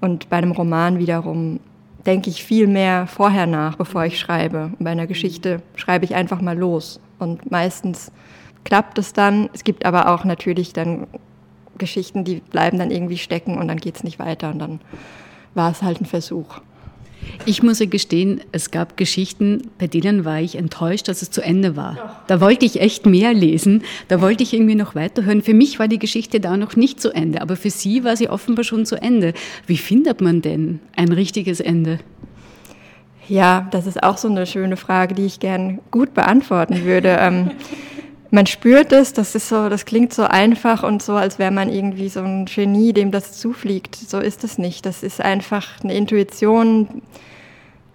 Und 0.00 0.28
bei 0.30 0.36
einem 0.36 0.52
Roman 0.52 0.98
wiederum 0.98 1.60
denke 2.06 2.30
ich 2.30 2.44
viel 2.44 2.66
mehr 2.66 3.06
vorher 3.06 3.46
nach, 3.46 3.76
bevor 3.76 4.04
ich 4.04 4.18
schreibe. 4.18 4.70
Und 4.78 4.84
bei 4.84 4.90
einer 4.90 5.06
Geschichte 5.06 5.62
schreibe 5.74 6.04
ich 6.04 6.14
einfach 6.14 6.40
mal 6.40 6.56
los. 6.56 7.00
Und 7.18 7.50
meistens 7.50 8.12
klappt 8.64 8.98
es 8.98 9.12
dann. 9.12 9.50
Es 9.52 9.64
gibt 9.64 9.84
aber 9.84 10.14
auch 10.14 10.24
natürlich 10.24 10.72
dann 10.72 11.06
Geschichten, 11.78 12.24
die 12.24 12.36
bleiben 12.36 12.78
dann 12.78 12.90
irgendwie 12.90 13.18
stecken 13.18 13.58
und 13.58 13.68
dann 13.68 13.78
geht 13.78 13.96
es 13.96 14.04
nicht 14.04 14.18
weiter. 14.18 14.50
Und 14.50 14.58
dann 14.60 14.80
war 15.54 15.70
es 15.70 15.82
halt 15.82 16.00
ein 16.00 16.06
Versuch. 16.06 16.60
Ich 17.44 17.62
muss 17.62 17.78
ja 17.78 17.86
gestehen, 17.86 18.40
es 18.52 18.70
gab 18.70 18.96
Geschichten, 18.96 19.62
bei 19.78 19.86
denen 19.86 20.24
war 20.24 20.40
ich 20.40 20.56
enttäuscht, 20.56 21.08
dass 21.08 21.22
es 21.22 21.30
zu 21.30 21.42
Ende 21.42 21.76
war. 21.76 22.22
Da 22.26 22.40
wollte 22.40 22.66
ich 22.66 22.80
echt 22.80 23.06
mehr 23.06 23.34
lesen, 23.34 23.82
da 24.08 24.20
wollte 24.20 24.42
ich 24.42 24.52
irgendwie 24.52 24.74
noch 24.74 24.94
weiterhören. 24.94 25.42
Für 25.42 25.54
mich 25.54 25.78
war 25.78 25.88
die 25.88 25.98
Geschichte 25.98 26.40
da 26.40 26.56
noch 26.56 26.76
nicht 26.76 27.00
zu 27.00 27.12
Ende, 27.12 27.42
aber 27.42 27.56
für 27.56 27.70
Sie 27.70 28.04
war 28.04 28.16
sie 28.16 28.28
offenbar 28.28 28.64
schon 28.64 28.86
zu 28.86 28.96
Ende. 29.00 29.34
Wie 29.66 29.76
findet 29.76 30.20
man 30.20 30.42
denn 30.42 30.80
ein 30.96 31.12
richtiges 31.12 31.60
Ende? 31.60 31.98
Ja, 33.28 33.68
das 33.70 33.86
ist 33.86 34.02
auch 34.02 34.18
so 34.18 34.28
eine 34.28 34.46
schöne 34.46 34.76
Frage, 34.76 35.14
die 35.14 35.26
ich 35.26 35.40
gern 35.40 35.80
gut 35.90 36.14
beantworten 36.14 36.84
würde. 36.84 37.18
Man 38.36 38.44
spürt 38.44 38.92
es, 38.92 39.14
das 39.14 39.34
ist 39.34 39.48
so, 39.48 39.70
das 39.70 39.86
klingt 39.86 40.12
so 40.12 40.24
einfach 40.24 40.82
und 40.82 41.02
so, 41.02 41.14
als 41.14 41.38
wäre 41.38 41.50
man 41.50 41.72
irgendwie 41.72 42.10
so 42.10 42.20
ein 42.20 42.44
Genie, 42.44 42.92
dem 42.92 43.10
das 43.10 43.32
zufliegt. 43.32 43.96
So 43.96 44.18
ist 44.18 44.44
es 44.44 44.58
nicht. 44.58 44.84
Das 44.84 45.02
ist 45.02 45.22
einfach 45.22 45.82
eine 45.82 45.94
Intuition. 45.94 47.00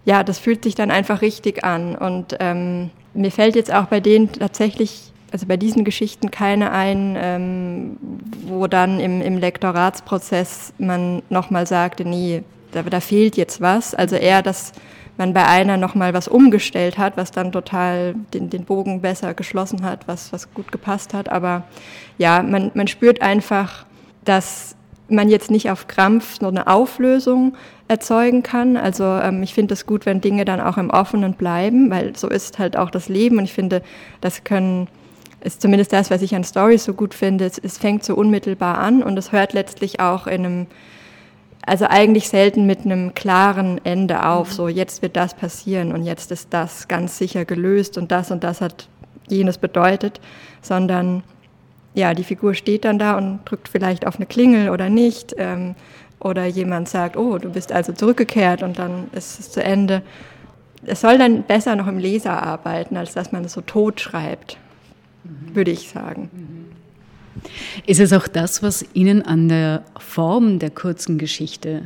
Ja, 0.04 0.24
das 0.24 0.40
fühlt 0.40 0.64
sich 0.64 0.74
dann 0.74 0.90
einfach 0.90 1.22
richtig 1.22 1.64
an. 1.64 1.94
Und 1.94 2.38
ähm, 2.40 2.90
mir 3.14 3.30
fällt 3.30 3.56
jetzt 3.56 3.72
auch 3.72 3.86
bei 3.86 4.00
denen 4.00 4.32
tatsächlich, 4.32 5.14
also 5.32 5.46
bei 5.46 5.58
diesen 5.58 5.84
Geschichten 5.84 6.32
keine 6.32 6.72
ein, 6.72 7.16
ähm, 7.20 7.98
wo 8.48 8.66
dann 8.66 9.00
im, 9.00 9.22
im 9.22 9.38
Lektoratsprozess 9.38 10.74
man 10.80 11.22
nochmal 11.30 11.68
sagte, 11.68 12.04
nee, 12.04 12.42
da, 12.72 12.82
da 12.82 13.00
fehlt 13.00 13.38
jetzt 13.38 13.62
was. 13.62 13.94
Also 13.94 14.16
eher 14.16 14.42
das 14.42 14.74
man 15.22 15.34
bei 15.34 15.46
einer 15.46 15.78
nochmal 15.78 16.16
was 16.16 16.28
umgestellt 16.28 16.98
hat, 16.98 17.16
was 17.16 17.30
dann 17.30 17.52
total 17.52 18.16
den, 18.34 18.50
den 18.50 18.66
Bogen 18.66 19.02
besser 19.02 19.36
geschlossen 19.36 19.84
hat, 19.84 20.08
was, 20.08 20.34
was 20.34 20.52
gut 20.52 20.72
gepasst 20.72 21.14
hat. 21.14 21.30
Aber 21.30 21.62
ja, 22.18 22.42
man, 22.42 22.72
man 22.74 22.88
spürt 22.88 23.22
einfach, 23.22 23.86
dass 24.26 24.76
man 25.10 25.30
jetzt 25.30 25.52
nicht 25.52 25.70
auf 25.70 25.86
Krampf 25.86 26.40
so 26.40 26.48
eine 26.48 26.66
Auflösung 26.66 27.56
erzeugen 27.88 28.42
kann. 28.42 28.78
Also 28.78 29.04
ähm, 29.04 29.44
ich 29.44 29.54
finde 29.54 29.76
es 29.76 29.86
gut, 29.86 30.08
wenn 30.08 30.22
Dinge 30.22 30.44
dann 30.44 30.60
auch 30.60 30.80
im 30.80 30.90
Offenen 30.90 31.36
bleiben, 31.36 31.92
weil 31.92 32.16
so 32.16 32.28
ist 32.28 32.58
halt 32.58 32.76
auch 32.76 32.90
das 32.90 33.08
Leben. 33.08 33.38
Und 33.38 33.44
ich 33.44 33.54
finde, 33.54 33.84
das 34.22 34.44
können, 34.44 34.88
ist 35.42 35.62
zumindest 35.62 35.94
das, 35.94 36.10
was 36.10 36.24
ich 36.24 36.34
an 36.34 36.44
Stories 36.44 36.84
so 36.84 36.96
gut 36.96 37.14
finde, 37.14 37.46
es, 37.46 37.60
es 37.60 37.78
fängt 37.78 38.04
so 38.04 38.16
unmittelbar 38.16 38.80
an 38.80 39.04
und 39.04 39.20
es 39.20 39.32
hört 39.32 39.54
letztlich 39.54 40.00
auch 40.00 40.26
in 40.26 40.46
einem 40.46 40.68
also 41.66 41.86
eigentlich 41.86 42.30
selten 42.30 42.66
mit 42.66 42.86
einem 42.86 43.14
klaren 43.14 43.80
Ende 43.86 44.26
auf, 44.26 44.50
mhm. 44.50 44.54
so 44.54 44.68
jetzt 44.68 45.02
wird 45.02 45.16
das 45.16 45.34
passieren 45.34 45.92
und 45.94 46.04
jetzt 46.04 46.32
ist 46.32 46.48
das 46.52 46.88
ganz 46.88 47.18
sicher 47.18 47.46
gelöst 47.46 47.98
und 47.98 48.12
das 48.12 48.32
und 48.32 48.44
das 48.44 48.62
hat 48.62 48.88
jenes 49.28 49.58
bedeutet, 49.58 50.20
sondern 50.62 51.24
ja, 51.94 52.14
die 52.14 52.24
Figur 52.24 52.54
steht 52.54 52.86
dann 52.86 53.00
da 53.00 53.18
und 53.18 53.42
drückt 53.46 53.68
vielleicht 53.68 54.08
auf 54.08 54.16
eine 54.16 54.26
Klingel 54.26 54.70
oder 54.70 54.90
nicht. 54.90 55.36
Ähm, 55.38 55.76
oder 56.22 56.46
jemand 56.46 56.88
sagt, 56.88 57.18
oh, 57.18 57.38
du 57.40 57.50
bist 57.50 57.72
also 57.72 57.94
zurückgekehrt 57.94 58.62
und 58.62 58.78
dann 58.78 59.10
ist 59.12 59.40
es 59.40 59.52
zu 59.52 59.64
Ende. 59.64 60.04
Es 60.86 61.02
soll 61.02 61.18
dann 61.18 61.44
besser 61.44 61.76
noch 61.76 61.88
im 61.88 61.98
Leser 61.98 62.42
arbeiten, 62.42 62.96
als 62.96 63.14
dass 63.14 63.32
man 63.32 63.44
es 63.44 63.54
so 63.54 63.62
tot 63.62 64.00
schreibt, 64.00 64.58
mhm. 65.24 65.56
würde 65.56 65.72
ich 65.72 65.90
sagen. 65.90 66.30
Mhm. 66.32 66.61
Ist 67.86 68.00
es 68.00 68.14
auch 68.14 68.28
das, 68.28 68.64
was 68.64 68.86
Ihnen 68.94 69.22
an 69.22 69.50
der 69.50 69.84
Form 69.98 70.60
der 70.60 70.70
kurzen 70.70 71.18
Geschichte 71.18 71.84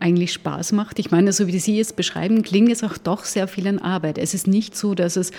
eigentlich 0.00 0.32
Spaß 0.32 0.72
macht? 0.72 0.98
Ich 0.98 1.10
meine, 1.10 1.32
so 1.32 1.46
wie 1.46 1.58
Sie 1.58 1.78
es 1.80 1.92
beschreiben, 1.92 2.42
klingt 2.42 2.70
es 2.70 2.82
auch 2.82 2.98
doch 2.98 3.24
sehr 3.24 3.48
viel 3.48 3.66
an 3.66 3.78
Arbeit. 3.78 4.18
Es 4.18 4.34
ist 4.34 4.46
nicht 4.46 4.76
so, 4.76 4.94
dass 4.94 5.16
es 5.16 5.32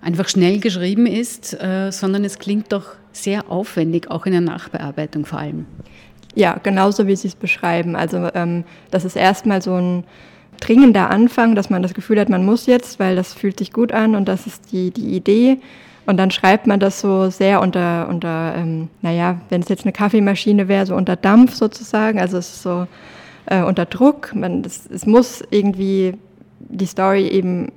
einfach 0.00 0.28
schnell 0.28 0.58
geschrieben 0.58 1.06
ist, 1.06 1.54
äh, 1.54 1.90
sondern 1.90 2.24
es 2.24 2.38
klingt 2.38 2.72
doch 2.72 2.94
sehr 3.12 3.50
aufwendig, 3.50 4.10
auch 4.10 4.26
in 4.26 4.32
der 4.32 4.40
Nachbearbeitung 4.40 5.24
vor 5.24 5.38
allem. 5.38 5.66
Ja, 6.34 6.58
genauso 6.62 7.06
wie 7.06 7.16
Sie 7.16 7.28
es 7.28 7.34
beschreiben. 7.34 7.94
Also 7.94 8.28
ähm, 8.34 8.64
das 8.90 9.04
ist 9.04 9.16
erstmal 9.16 9.62
so 9.62 9.74
ein 9.74 10.04
dringender 10.60 11.10
Anfang, 11.10 11.54
dass 11.54 11.70
man 11.70 11.82
das 11.82 11.94
Gefühl 11.94 12.18
hat, 12.20 12.28
man 12.28 12.44
muss 12.44 12.66
jetzt, 12.66 12.98
weil 12.98 13.16
das 13.16 13.34
fühlt 13.34 13.58
sich 13.58 13.72
gut 13.72 13.92
an 13.92 14.14
und 14.14 14.26
das 14.26 14.46
ist 14.46 14.72
die, 14.72 14.90
die 14.90 15.14
Idee. 15.14 15.58
Und 16.04 16.16
dann 16.16 16.30
schreibt 16.30 16.66
man 16.66 16.80
das 16.80 17.00
so 17.00 17.30
sehr 17.30 17.60
unter, 17.60 18.08
unter 18.08 18.54
ähm, 18.56 18.88
naja, 19.02 19.40
wenn 19.50 19.60
es 19.60 19.68
jetzt 19.68 19.84
eine 19.84 19.92
Kaffeemaschine 19.92 20.66
wäre, 20.68 20.86
so 20.86 20.96
unter 20.96 21.16
Dampf 21.16 21.54
sozusagen. 21.54 22.20
Also 22.20 22.38
es 22.38 22.48
ist 22.48 22.62
so 22.62 22.86
äh, 23.46 23.62
unter 23.62 23.86
Druck. 23.86 24.34
Man, 24.34 24.62
das, 24.62 24.86
es 24.86 25.06
muss 25.06 25.44
irgendwie 25.50 26.14
die 26.58 26.86
Story 26.86 27.28
eben 27.28 27.70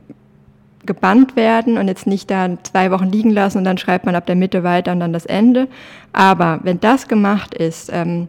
gebannt 0.86 1.36
werden 1.36 1.78
und 1.78 1.88
jetzt 1.88 2.08
nicht 2.08 2.30
da 2.30 2.50
zwei 2.64 2.92
Wochen 2.92 3.12
liegen 3.12 3.32
lassen 3.32 3.58
und 3.58 3.64
dann 3.64 3.78
schreibt 3.78 4.06
man 4.06 4.16
ab 4.16 4.26
der 4.26 4.36
Mitte 4.36 4.64
weiter 4.64 4.92
und 4.92 5.00
dann 5.00 5.14
das 5.14 5.26
Ende. 5.26 5.68
Aber 6.14 6.60
wenn 6.64 6.80
das 6.80 7.08
gemacht 7.08 7.54
ist, 7.54 7.90
ähm, 7.92 8.28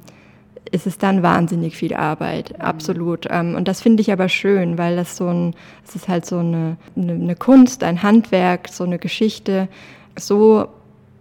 ist 0.73 0.87
es 0.87 0.99
dann 0.99 1.23
wahnsinnig 1.23 1.77
viel 1.77 1.95
Arbeit, 1.95 2.51
mhm. 2.51 2.65
absolut. 2.65 3.27
Ähm, 3.31 3.55
und 3.55 3.69
das 3.69 3.81
finde 3.81 4.01
ich 4.01 4.13
aber 4.13 4.29
schön, 4.29 4.79
weil 4.79 4.97
das 4.97 5.17
so 5.17 5.29
ein, 5.29 5.55
es 5.87 5.97
ist 5.97 6.09
halt 6.09 6.27
so 6.27 6.39
eine, 6.39 6.77
eine, 6.97 7.13
eine 7.13 7.37
Kunst, 7.37 7.83
ein 7.85 8.03
Handwerk, 8.03 8.69
so 8.69 8.85
eine 8.85 8.99
Geschichte, 8.99 9.69
so 10.19 10.69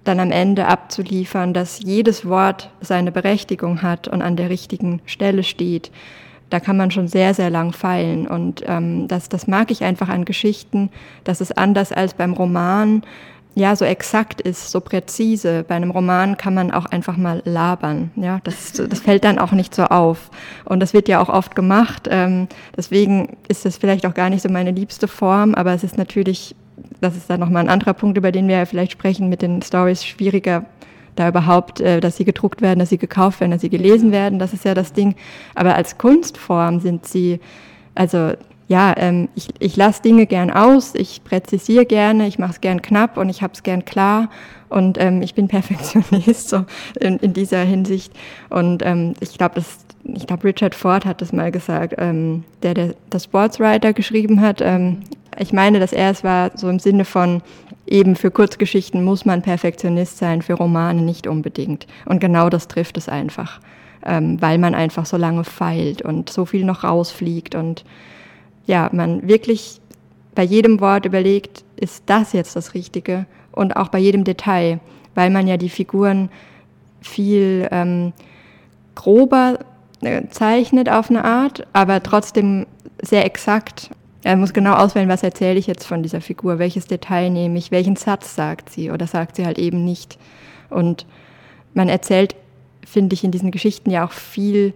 dann 0.03 0.19
am 0.19 0.31
Ende 0.31 0.67
abzuliefern, 0.67 1.53
dass 1.53 1.79
jedes 1.79 2.27
Wort 2.27 2.69
seine 2.79 3.11
Berechtigung 3.11 3.81
hat 3.81 4.07
und 4.07 4.21
an 4.21 4.35
der 4.35 4.49
richtigen 4.49 5.01
Stelle 5.05 5.43
steht. 5.43 5.91
Da 6.51 6.59
kann 6.59 6.77
man 6.77 6.91
schon 6.91 7.07
sehr, 7.07 7.33
sehr 7.33 7.49
lang 7.49 7.73
feilen. 7.73 8.27
Und 8.27 8.63
ähm, 8.67 9.07
das, 9.07 9.29
das 9.29 9.47
mag 9.47 9.71
ich 9.71 9.83
einfach 9.83 10.09
an 10.09 10.25
Geschichten. 10.25 10.89
Das 11.23 11.41
ist 11.41 11.57
anders 11.57 11.91
als 11.91 12.13
beim 12.13 12.33
Roman 12.33 13.01
ja, 13.57 13.73
so 13.75 13.85
exakt 13.85 14.41
ist, 14.41 14.69
so 14.69 14.81
präzise. 14.81 15.63
Bei 15.65 15.75
einem 15.75 15.91
Roman 15.91 16.35
kann 16.35 16.53
man 16.53 16.71
auch 16.71 16.85
einfach 16.85 17.15
mal 17.15 17.41
labern. 17.45 18.11
Ja, 18.17 18.41
das, 18.43 18.73
das 18.73 18.99
fällt 18.99 19.23
dann 19.23 19.39
auch 19.39 19.53
nicht 19.53 19.73
so 19.73 19.85
auf. 19.85 20.29
Und 20.65 20.81
das 20.81 20.93
wird 20.93 21.07
ja 21.07 21.21
auch 21.21 21.29
oft 21.29 21.55
gemacht. 21.55 22.09
Ähm, 22.11 22.49
deswegen 22.75 23.37
ist 23.47 23.63
das 23.63 23.77
vielleicht 23.77 24.05
auch 24.05 24.13
gar 24.13 24.29
nicht 24.29 24.41
so 24.41 24.49
meine 24.49 24.71
liebste 24.71 25.07
Form, 25.07 25.55
aber 25.55 25.73
es 25.73 25.85
ist 25.85 25.97
natürlich, 25.97 26.53
das 26.99 27.15
ist 27.15 27.29
dann 27.29 27.39
nochmal 27.39 27.63
ein 27.63 27.69
anderer 27.69 27.93
Punkt, 27.93 28.17
über 28.17 28.33
den 28.33 28.49
wir 28.49 28.57
ja 28.57 28.65
vielleicht 28.65 28.91
sprechen, 28.91 29.29
mit 29.29 29.41
den 29.41 29.61
Stories 29.61 30.03
schwieriger 30.03 30.65
da 31.15 31.29
überhaupt, 31.29 31.79
äh, 31.79 32.01
dass 32.01 32.17
sie 32.17 32.25
gedruckt 32.25 32.61
werden, 32.61 32.79
dass 32.79 32.89
sie 32.89 32.97
gekauft 32.97 33.39
werden, 33.39 33.51
dass 33.51 33.61
sie 33.61 33.69
gelesen 33.69 34.11
werden. 34.11 34.37
Das 34.37 34.51
ist 34.51 34.65
ja 34.65 34.73
das 34.73 34.91
Ding. 34.91 35.15
Aber 35.55 35.75
als 35.75 35.97
Kunstform 35.97 36.81
sind 36.81 37.07
sie, 37.07 37.39
also 37.95 38.33
ja, 38.67 38.93
ähm, 38.97 39.29
ich, 39.35 39.49
ich 39.59 39.75
lasse 39.75 40.01
Dinge 40.01 40.25
gern 40.25 40.49
aus, 40.49 40.95
ich 40.95 41.23
präzisiere 41.23 41.85
gerne, 41.85 42.27
ich 42.27 42.39
mache 42.39 42.51
es 42.51 42.61
gern 42.61 42.81
knapp 42.81 43.17
und 43.17 43.29
ich 43.29 43.41
habe 43.43 43.53
es 43.53 43.63
gern 43.63 43.85
klar 43.85 44.29
und 44.69 44.99
ähm, 44.99 45.21
ich 45.21 45.35
bin 45.35 45.47
Perfektionist 45.49 46.49
so 46.49 46.65
in, 46.99 47.17
in 47.17 47.33
dieser 47.33 47.63
Hinsicht. 47.63 48.11
Und 48.49 48.83
ähm, 48.83 49.13
ich 49.19 49.37
glaube, 49.37 49.63
ich 50.03 50.27
glaube, 50.27 50.43
Richard 50.43 50.75
Ford 50.75 51.05
hat 51.05 51.21
das 51.21 51.31
mal 51.31 51.51
gesagt, 51.51 51.95
ähm, 51.97 52.43
der, 52.63 52.73
der 52.73 52.95
das 53.09 53.25
Sportswriter 53.25 53.93
geschrieben 53.93 54.41
hat. 54.41 54.61
Ähm, 54.61 54.99
ich 55.37 55.53
meine, 55.53 55.79
dass 55.79 55.93
er 55.93 56.11
es 56.11 56.23
war 56.23 56.51
so 56.55 56.69
im 56.69 56.79
Sinne 56.79 57.05
von 57.05 57.41
eben 57.87 58.15
für 58.15 58.31
Kurzgeschichten 58.31 59.03
muss 59.03 59.25
man 59.25 59.41
Perfektionist 59.41 60.17
sein, 60.17 60.41
für 60.41 60.53
Romane 60.53 61.01
nicht 61.01 61.27
unbedingt. 61.27 61.85
Und 62.05 62.19
genau 62.19 62.49
das 62.49 62.67
trifft 62.67 62.97
es 62.97 63.09
einfach, 63.09 63.59
ähm, 64.03 64.41
weil 64.41 64.57
man 64.57 64.73
einfach 64.73 65.05
so 65.05 65.17
lange 65.17 65.43
feilt 65.43 66.01
und 66.01 66.29
so 66.29 66.45
viel 66.45 66.65
noch 66.65 66.83
rausfliegt 66.83 67.53
und 67.53 67.85
ja, 68.65 68.89
man 68.91 69.27
wirklich 69.27 69.79
bei 70.33 70.43
jedem 70.43 70.79
Wort 70.79 71.05
überlegt, 71.05 71.63
ist 71.75 72.03
das 72.07 72.33
jetzt 72.33 72.55
das 72.55 72.73
Richtige? 72.73 73.25
Und 73.51 73.75
auch 73.77 73.87
bei 73.87 73.99
jedem 73.99 74.23
Detail, 74.23 74.79
weil 75.13 75.29
man 75.29 75.47
ja 75.47 75.57
die 75.57 75.69
Figuren 75.69 76.29
viel 77.01 77.67
ähm, 77.71 78.11
grober 78.95 79.59
äh, 80.01 80.27
zeichnet 80.29 80.89
auf 80.89 81.09
eine 81.09 81.23
Art, 81.23 81.65
aber 81.73 82.03
trotzdem 82.03 82.65
sehr 83.01 83.25
exakt. 83.25 83.91
Er 84.23 84.35
muss 84.35 84.53
genau 84.53 84.73
auswählen, 84.73 85.09
was 85.09 85.23
erzähle 85.23 85.59
ich 85.59 85.67
jetzt 85.67 85.85
von 85.85 86.03
dieser 86.03 86.19
Figur, 86.19 86.59
welches 86.59 86.87
Detail 86.87 87.29
nehme 87.29 87.57
ich, 87.57 87.71
welchen 87.71 87.95
Satz 87.95 88.35
sagt 88.35 88.69
sie 88.69 88.91
oder 88.91 89.07
sagt 89.07 89.35
sie 89.35 89.45
halt 89.45 89.59
eben 89.59 89.85
nicht. 89.85 90.17
Und 90.69 91.05
man 91.73 91.89
erzählt, 91.89 92.35
finde 92.85 93.13
ich, 93.13 93.23
in 93.23 93.31
diesen 93.31 93.51
Geschichten 93.51 93.91
ja 93.91 94.05
auch 94.05 94.11
viel 94.11 94.73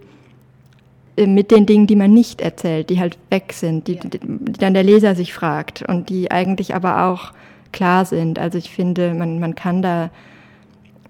mit 1.27 1.51
den 1.51 1.65
Dingen, 1.65 1.87
die 1.87 1.95
man 1.95 2.13
nicht 2.13 2.41
erzählt, 2.41 2.89
die 2.89 2.99
halt 2.99 3.17
weg 3.29 3.53
sind, 3.53 3.87
die, 3.87 3.97
die, 3.97 4.09
die, 4.09 4.19
dann 4.59 4.73
der 4.73 4.83
Leser 4.83 5.15
sich 5.15 5.33
fragt 5.33 5.83
und 5.87 6.09
die 6.09 6.31
eigentlich 6.31 6.75
aber 6.75 7.05
auch 7.05 7.33
klar 7.71 8.05
sind. 8.05 8.39
Also 8.39 8.57
ich 8.57 8.71
finde, 8.71 9.13
man, 9.13 9.39
man 9.39 9.55
kann 9.55 9.81
da 9.81 10.09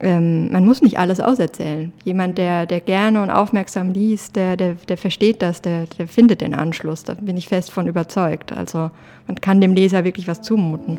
ähm, 0.01 0.51
man 0.51 0.65
muss 0.65 0.81
nicht 0.81 0.97
alles 0.97 1.19
auserzählen. 1.19 1.91
Jemand, 2.05 2.37
der, 2.37 2.65
der 2.65 2.79
gerne 2.79 3.21
und 3.21 3.29
aufmerksam 3.29 3.91
liest, 3.91 4.35
der, 4.35 4.55
der, 4.55 4.75
der 4.75 4.97
versteht 4.97 5.41
das, 5.41 5.61
der, 5.61 5.87
der 5.97 6.07
findet 6.07 6.41
den 6.41 6.55
Anschluss. 6.55 7.03
Da 7.03 7.15
bin 7.15 7.35
ich 7.35 7.49
fest 7.49 7.71
von 7.71 7.87
überzeugt. 7.87 8.53
Also 8.53 8.91
man 9.27 9.35
kann 9.41 9.59
dem 9.59 9.73
Leser 9.73 10.05
wirklich 10.05 10.27
was 10.27 10.41
zumuten. 10.41 10.97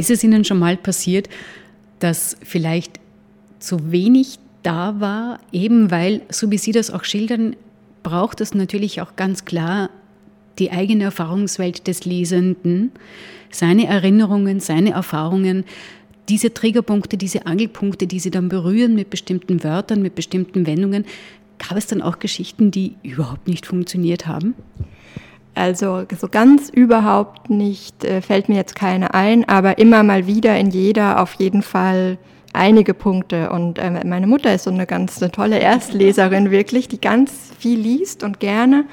Ist 0.00 0.10
es 0.10 0.24
Ihnen 0.24 0.46
schon 0.46 0.58
mal 0.58 0.78
passiert, 0.78 1.28
dass 1.98 2.38
vielleicht 2.42 2.98
zu 3.58 3.92
wenig 3.92 4.38
da 4.62 4.98
war, 4.98 5.40
eben 5.52 5.90
weil, 5.90 6.22
so 6.30 6.50
wie 6.50 6.56
Sie 6.56 6.72
das 6.72 6.90
auch 6.90 7.04
schildern, 7.04 7.54
braucht 8.02 8.40
es 8.40 8.54
natürlich 8.54 9.02
auch 9.02 9.14
ganz 9.16 9.44
klar 9.44 9.90
die 10.58 10.70
eigene 10.70 11.04
Erfahrungswelt 11.04 11.86
des 11.86 12.06
Lesenden, 12.06 12.92
seine 13.50 13.88
Erinnerungen, 13.88 14.60
seine 14.60 14.92
Erfahrungen, 14.92 15.64
diese 16.30 16.54
Triggerpunkte, 16.54 17.18
diese 17.18 17.44
Angelpunkte, 17.44 18.06
die 18.06 18.20
sie 18.20 18.30
dann 18.30 18.48
berühren 18.48 18.94
mit 18.94 19.10
bestimmten 19.10 19.62
Wörtern, 19.62 20.00
mit 20.00 20.14
bestimmten 20.14 20.66
Wendungen. 20.66 21.04
Gab 21.58 21.76
es 21.76 21.88
dann 21.88 22.00
auch 22.00 22.20
Geschichten, 22.20 22.70
die 22.70 22.94
überhaupt 23.02 23.48
nicht 23.48 23.66
funktioniert 23.66 24.26
haben? 24.26 24.54
Also 25.54 26.04
so 26.18 26.28
ganz 26.28 26.68
überhaupt 26.68 27.50
nicht 27.50 28.04
äh, 28.04 28.22
fällt 28.22 28.48
mir 28.48 28.56
jetzt 28.56 28.76
keine 28.76 29.14
ein, 29.14 29.48
aber 29.48 29.78
immer 29.78 30.02
mal 30.02 30.26
wieder 30.26 30.56
in 30.58 30.70
jeder 30.70 31.20
auf 31.20 31.34
jeden 31.34 31.62
Fall 31.62 32.18
einige 32.52 32.94
Punkte. 32.94 33.50
Und 33.50 33.78
äh, 33.78 34.04
meine 34.04 34.26
Mutter 34.26 34.54
ist 34.54 34.64
so 34.64 34.70
eine 34.70 34.86
ganz 34.86 35.20
eine 35.20 35.30
tolle 35.30 35.58
Erstleserin 35.58 36.50
wirklich, 36.50 36.88
die 36.88 37.00
ganz 37.00 37.32
viel 37.58 37.78
liest 37.78 38.22
und 38.22 38.40
gerne 38.40 38.84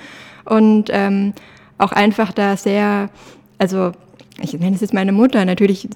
und 0.45 0.89
ähm, 0.91 1.33
auch 1.77 1.91
einfach 1.91 2.31
da 2.31 2.57
sehr, 2.57 3.09
also 3.57 3.91
ich 4.41 4.53
nenne 4.53 4.75
es 4.75 4.81
jetzt 4.81 4.93
meine 4.93 5.11
Mutter, 5.11 5.43
natürlich, 5.45 5.87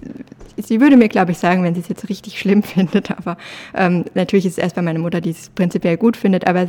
sie 0.57 0.81
würde 0.81 0.98
mir, 0.98 1.10
glaube 1.10 1.31
ich, 1.31 1.38
sagen, 1.38 1.63
wenn 1.63 1.75
sie 1.75 1.81
es 1.81 1.89
jetzt 1.89 2.10
richtig 2.10 2.39
schlimm 2.39 2.63
findet, 2.63 3.12
aber 3.12 3.38
ähm, 3.75 4.05
natürlich 4.13 4.45
ist 4.45 4.53
es 4.53 4.57
erstmal 4.57 4.86
meine 4.86 5.00
Mutter, 5.00 5.21
die 5.21 5.31
es 5.31 5.50
prinzipiell 5.50 5.98
gut 5.98 6.17
findet, 6.17 6.48
aber 6.48 6.67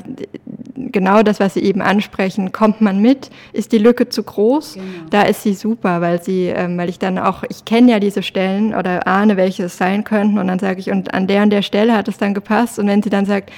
genau 0.92 1.22
das, 1.22 1.40
was 1.40 1.54
Sie 1.54 1.60
eben 1.60 1.82
ansprechen, 1.82 2.52
kommt 2.52 2.80
man 2.80 3.00
mit, 3.00 3.30
ist 3.52 3.72
die 3.72 3.78
Lücke 3.78 4.08
zu 4.08 4.22
groß, 4.22 4.74
genau. 4.74 4.86
da 5.10 5.22
ist 5.22 5.42
sie 5.42 5.54
super, 5.54 6.00
weil 6.00 6.22
sie, 6.22 6.46
ähm, 6.46 6.76
weil 6.78 6.88
ich 6.88 6.98
dann 6.98 7.18
auch, 7.18 7.42
ich 7.48 7.64
kenne 7.64 7.92
ja 7.92 8.00
diese 8.00 8.22
Stellen 8.22 8.74
oder 8.74 9.06
ahne, 9.06 9.36
welche 9.36 9.64
es 9.64 9.76
sein 9.76 10.04
könnten. 10.04 10.38
Und 10.38 10.48
dann 10.48 10.58
sage 10.58 10.80
ich, 10.80 10.90
und 10.90 11.12
an 11.14 11.26
der 11.26 11.42
und 11.42 11.50
der 11.50 11.62
Stelle 11.62 11.96
hat 11.96 12.08
es 12.08 12.18
dann 12.18 12.35
gepasst. 12.35 12.78
Und 12.78 12.87
wenn 12.87 13.02
sie 13.02 13.11
dann 13.11 13.26
sagt, 13.26 13.50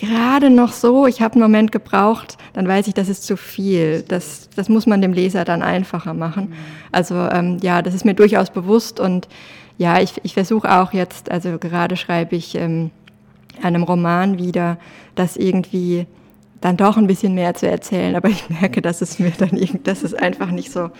gerade 0.00 0.50
noch 0.50 0.72
so, 0.72 1.06
ich 1.06 1.20
habe 1.20 1.34
einen 1.34 1.42
Moment 1.42 1.72
gebraucht, 1.72 2.36
dann 2.54 2.66
weiß 2.66 2.88
ich, 2.88 2.94
das 2.94 3.08
ist 3.08 3.24
zu 3.24 3.36
viel. 3.36 4.02
Das, 4.08 4.48
das 4.56 4.68
muss 4.68 4.86
man 4.86 5.00
dem 5.00 5.12
Leser 5.12 5.44
dann 5.44 5.62
einfacher 5.62 6.14
machen. 6.14 6.50
Mhm. 6.50 6.54
Also 6.90 7.14
ähm, 7.14 7.58
ja, 7.62 7.82
das 7.82 7.94
ist 7.94 8.04
mir 8.04 8.14
durchaus 8.14 8.50
bewusst 8.50 8.98
und 8.98 9.28
ja, 9.78 10.00
ich, 10.00 10.14
ich 10.24 10.34
versuche 10.34 10.70
auch 10.70 10.92
jetzt, 10.92 11.30
also 11.30 11.58
gerade 11.58 11.96
schreibe 11.96 12.36
ich 12.36 12.54
ähm, 12.54 12.90
einem 13.62 13.82
Roman 13.82 14.38
wieder, 14.38 14.78
das 15.14 15.36
irgendwie 15.36 16.06
dann 16.60 16.76
doch 16.76 16.96
ein 16.96 17.06
bisschen 17.06 17.34
mehr 17.34 17.54
zu 17.54 17.68
erzählen, 17.68 18.16
aber 18.16 18.28
ich 18.28 18.48
merke, 18.50 18.82
dass 18.82 19.00
es 19.00 19.18
mir 19.18 19.32
dann 19.38 19.56
irgendwie, 19.56 19.80
das 19.82 20.02
ist 20.02 20.18
einfach 20.18 20.50
nicht 20.50 20.70
so, 20.70 20.90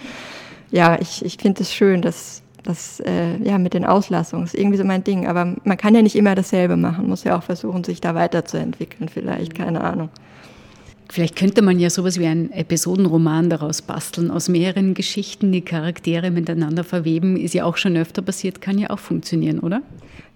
ja, 0.71 0.99
ich, 1.01 1.25
ich 1.25 1.37
finde 1.37 1.63
es 1.63 1.73
schön, 1.73 2.01
dass 2.01 2.40
das 2.63 3.01
äh, 3.01 3.37
ja 3.43 3.59
mit 3.59 3.75
den 3.75 3.85
Auslassungen 3.85 4.45
ist 4.45 4.55
irgendwie 4.55 4.79
so 4.79 4.85
mein 4.85 5.05
Ding. 5.05 5.27
Aber 5.27 5.57
man 5.65 5.77
kann 5.77 5.95
ja 5.95 6.03
nicht 6.03 6.17
immer 6.17 6.35
dasselbe 6.35 6.77
machen, 6.77 7.09
muss 7.09 7.25
ja 7.25 7.39
auch 7.39 7.43
versuchen, 7.43 7.85
sich 7.85 8.01
da 8.01 8.15
weiterzuentwickeln, 8.15 9.09
vielleicht, 9.09 9.55
keine 9.55 9.83
Ahnung. 9.83 10.11
Vielleicht 11.11 11.35
könnte 11.35 11.61
man 11.61 11.81
ja 11.81 11.91
sowas 11.91 12.21
wie 12.21 12.27
einen 12.27 12.53
Episodenroman 12.53 13.51
daraus 13.51 13.83
basteln, 13.83 14.31
aus 14.31 14.49
mehreren 14.49 14.95
Geschichten, 14.95 15.51
die 15.51 15.63
Charaktere 15.63 16.31
miteinander 16.31 16.85
verweben. 16.85 17.37
Ist 17.37 17.53
ja 17.53 17.65
auch 17.65 17.77
schon 17.77 17.97
öfter 17.97 18.23
passiert, 18.23 18.61
kann 18.61 18.79
ja 18.79 18.91
auch 18.91 19.01
funktionieren, 19.01 19.59
oder? 19.59 19.83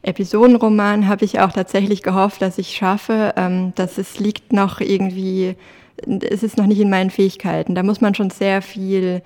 Episodenroman 0.02 1.06
habe 1.06 1.24
ich 1.24 1.38
auch 1.38 1.52
tatsächlich 1.52 2.02
gehofft, 2.02 2.42
dass 2.42 2.58
ich 2.58 2.74
schaffe. 2.74 3.34
Ähm, 3.36 3.72
dass 3.76 3.98
es 3.98 4.18
liegt 4.18 4.52
noch 4.52 4.80
irgendwie, 4.80 5.54
es 6.06 6.42
ist 6.42 6.58
noch 6.58 6.66
nicht 6.66 6.80
in 6.80 6.90
meinen 6.90 7.10
Fähigkeiten. 7.10 7.76
Da 7.76 7.84
muss 7.84 8.00
man 8.00 8.16
schon 8.16 8.30
sehr 8.30 8.60
viel 8.60 9.22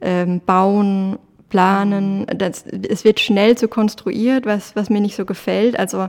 ähm, 0.00 0.40
bauen 0.46 1.18
planen. 1.54 2.26
Das, 2.36 2.64
es 2.66 3.04
wird 3.04 3.20
schnell 3.20 3.56
zu 3.56 3.68
konstruiert, 3.68 4.44
was, 4.44 4.74
was 4.74 4.90
mir 4.90 5.00
nicht 5.00 5.14
so 5.14 5.24
gefällt. 5.24 5.78
Also 5.78 6.08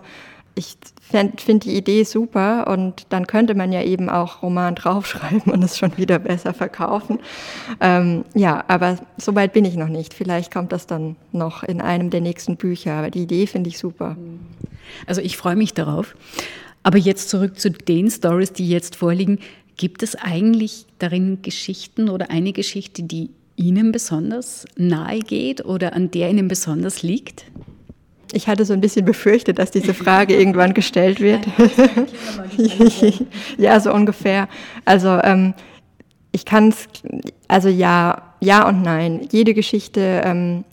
ich 0.55 0.75
finde 1.11 1.67
die 1.67 1.77
Idee 1.77 2.03
super 2.03 2.65
und 2.65 3.05
dann 3.09 3.27
könnte 3.27 3.53
man 3.53 3.71
ja 3.71 3.83
eben 3.83 4.09
auch 4.09 4.41
Roman 4.41 4.73
draufschreiben 4.75 5.53
und 5.53 5.63
es 5.63 5.77
schon 5.77 5.95
wieder 5.99 6.17
besser 6.17 6.55
verkaufen. 6.55 7.19
Ähm, 7.79 8.25
ja, 8.33 8.65
aber 8.67 8.97
so 9.17 9.35
weit 9.35 9.53
bin 9.53 9.65
ich 9.65 9.75
noch 9.75 9.87
nicht. 9.87 10.15
Vielleicht 10.15 10.51
kommt 10.51 10.71
das 10.71 10.87
dann 10.87 11.15
noch 11.31 11.61
in 11.61 11.79
einem 11.79 12.09
der 12.09 12.21
nächsten 12.21 12.57
Bücher, 12.57 12.93
aber 12.93 13.11
die 13.11 13.21
Idee 13.21 13.45
finde 13.45 13.69
ich 13.69 13.77
super. 13.77 14.17
Also 15.05 15.21
ich 15.21 15.37
freue 15.37 15.55
mich 15.55 15.75
darauf. 15.75 16.15
Aber 16.81 16.97
jetzt 16.97 17.29
zurück 17.29 17.59
zu 17.59 17.69
den 17.69 18.09
Stories, 18.09 18.51
die 18.51 18.67
jetzt 18.67 18.95
vorliegen. 18.95 19.37
Gibt 19.77 20.01
es 20.01 20.15
eigentlich 20.15 20.87
darin 20.97 21.43
Geschichten 21.43 22.09
oder 22.09 22.31
eine 22.31 22.51
Geschichte, 22.51 23.03
die 23.03 23.29
Ihnen 23.55 23.91
besonders 23.91 24.65
nahe 24.75 25.19
geht 25.19 25.63
oder 25.65 25.93
an 25.93 26.11
der 26.11 26.29
Ihnen 26.29 26.47
besonders 26.47 27.03
liegt? 27.03 27.45
Ich 28.33 28.47
hatte 28.47 28.65
so 28.65 28.73
ein 28.73 28.81
bisschen 28.81 29.05
befürchtet, 29.05 29.59
dass 29.59 29.71
diese 29.71 29.93
Frage 29.93 30.35
irgendwann 30.39 30.73
gestellt 30.73 31.19
wird. 31.19 31.47
ja, 33.57 33.79
so 33.79 33.93
ungefähr. 33.93 34.49
Also 34.83 35.19
ähm, 35.23 35.53
ich 36.31 36.43
kann 36.43 36.69
es, 36.69 36.87
also 37.47 37.69
ja, 37.69 38.33
ja 38.41 38.67
und 38.67 38.81
nein. 38.81 39.27
Jede 39.31 39.53
Geschichte 39.53 40.21
ähm, 40.25 40.65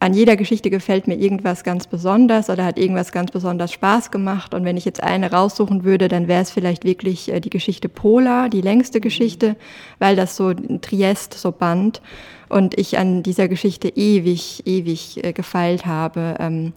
an 0.00 0.14
jeder 0.14 0.36
Geschichte 0.36 0.70
gefällt 0.70 1.08
mir 1.08 1.16
irgendwas 1.16 1.64
ganz 1.64 1.88
besonders 1.88 2.50
oder 2.50 2.64
hat 2.64 2.78
irgendwas 2.78 3.10
ganz 3.10 3.32
besonders 3.32 3.72
Spaß 3.72 4.12
gemacht. 4.12 4.54
Und 4.54 4.64
wenn 4.64 4.76
ich 4.76 4.84
jetzt 4.84 5.02
eine 5.02 5.32
raussuchen 5.32 5.82
würde, 5.82 6.06
dann 6.06 6.28
wäre 6.28 6.42
es 6.42 6.50
vielleicht 6.50 6.84
wirklich 6.84 7.32
äh, 7.32 7.40
die 7.40 7.50
Geschichte 7.50 7.88
Pola, 7.88 8.48
die 8.48 8.60
längste 8.60 9.00
Geschichte, 9.00 9.56
weil 9.98 10.14
das 10.14 10.36
so 10.36 10.54
Triest 10.54 11.34
so 11.34 11.50
band 11.50 12.00
und 12.48 12.78
ich 12.78 12.96
an 12.96 13.24
dieser 13.24 13.48
Geschichte 13.48 13.88
ewig, 13.88 14.64
ewig 14.66 15.24
äh, 15.24 15.32
gefeilt 15.32 15.84
habe. 15.84 16.36
Ähm, 16.38 16.72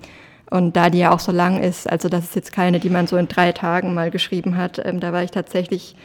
und 0.50 0.76
da 0.76 0.90
die 0.90 1.00
ja 1.00 1.12
auch 1.12 1.20
so 1.20 1.32
lang 1.32 1.62
ist, 1.62 1.90
also 1.90 2.10
das 2.10 2.26
ist 2.26 2.36
jetzt 2.36 2.52
keine, 2.52 2.80
die 2.80 2.90
man 2.90 3.08
so 3.08 3.18
in 3.18 3.28
drei 3.28 3.52
Tagen 3.52 3.94
mal 3.94 4.10
geschrieben 4.10 4.58
hat, 4.58 4.82
ähm, 4.84 5.00
da 5.00 5.14
war 5.14 5.24
ich 5.24 5.32
tatsächlich 5.32 5.96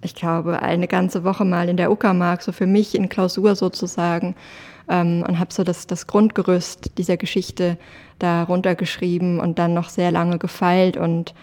ich 0.00 0.14
glaube, 0.14 0.62
eine 0.62 0.86
ganze 0.86 1.24
Woche 1.24 1.44
mal 1.44 1.68
in 1.68 1.76
der 1.76 1.90
Uckermark, 1.90 2.42
so 2.42 2.52
für 2.52 2.66
mich 2.66 2.94
in 2.94 3.08
Klausur 3.08 3.56
sozusagen 3.56 4.36
ähm, 4.88 5.24
und 5.26 5.38
habe 5.38 5.52
so 5.52 5.64
das, 5.64 5.86
das 5.86 6.06
Grundgerüst 6.06 6.98
dieser 6.98 7.16
Geschichte 7.16 7.78
da 8.18 8.42
runtergeschrieben 8.42 9.40
und 9.40 9.58
dann 9.58 9.74
noch 9.74 9.88
sehr 9.88 10.10
lange 10.10 10.38
gefeilt. 10.38 10.96
Und 10.96 11.34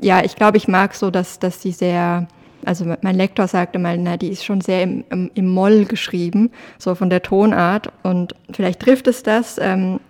ja, 0.00 0.24
ich 0.24 0.36
glaube, 0.36 0.56
ich 0.56 0.68
mag 0.68 0.94
so, 0.94 1.10
dass, 1.10 1.38
dass 1.38 1.62
sie 1.62 1.72
sehr, 1.72 2.26
also 2.64 2.84
mein 3.02 3.16
Lektor 3.16 3.48
sagte 3.48 3.78
mal, 3.78 3.98
na, 3.98 4.16
die 4.16 4.28
ist 4.28 4.44
schon 4.44 4.60
sehr 4.60 4.82
im, 4.82 5.04
im, 5.10 5.30
im 5.34 5.48
Moll 5.48 5.84
geschrieben, 5.84 6.50
so 6.78 6.94
von 6.94 7.10
der 7.10 7.22
Tonart. 7.22 7.92
Und 8.02 8.34
vielleicht 8.50 8.80
trifft 8.80 9.06
es 9.06 9.22
das. 9.22 9.58
Ähm, 9.58 10.00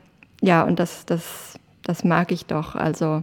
ja, 0.41 0.63
und 0.63 0.79
das, 0.79 1.07
das, 1.07 1.59
das 1.83 2.05
mag 2.05 2.33
ich 2.33 2.47
doch. 2.47 2.75
Also, 2.75 3.23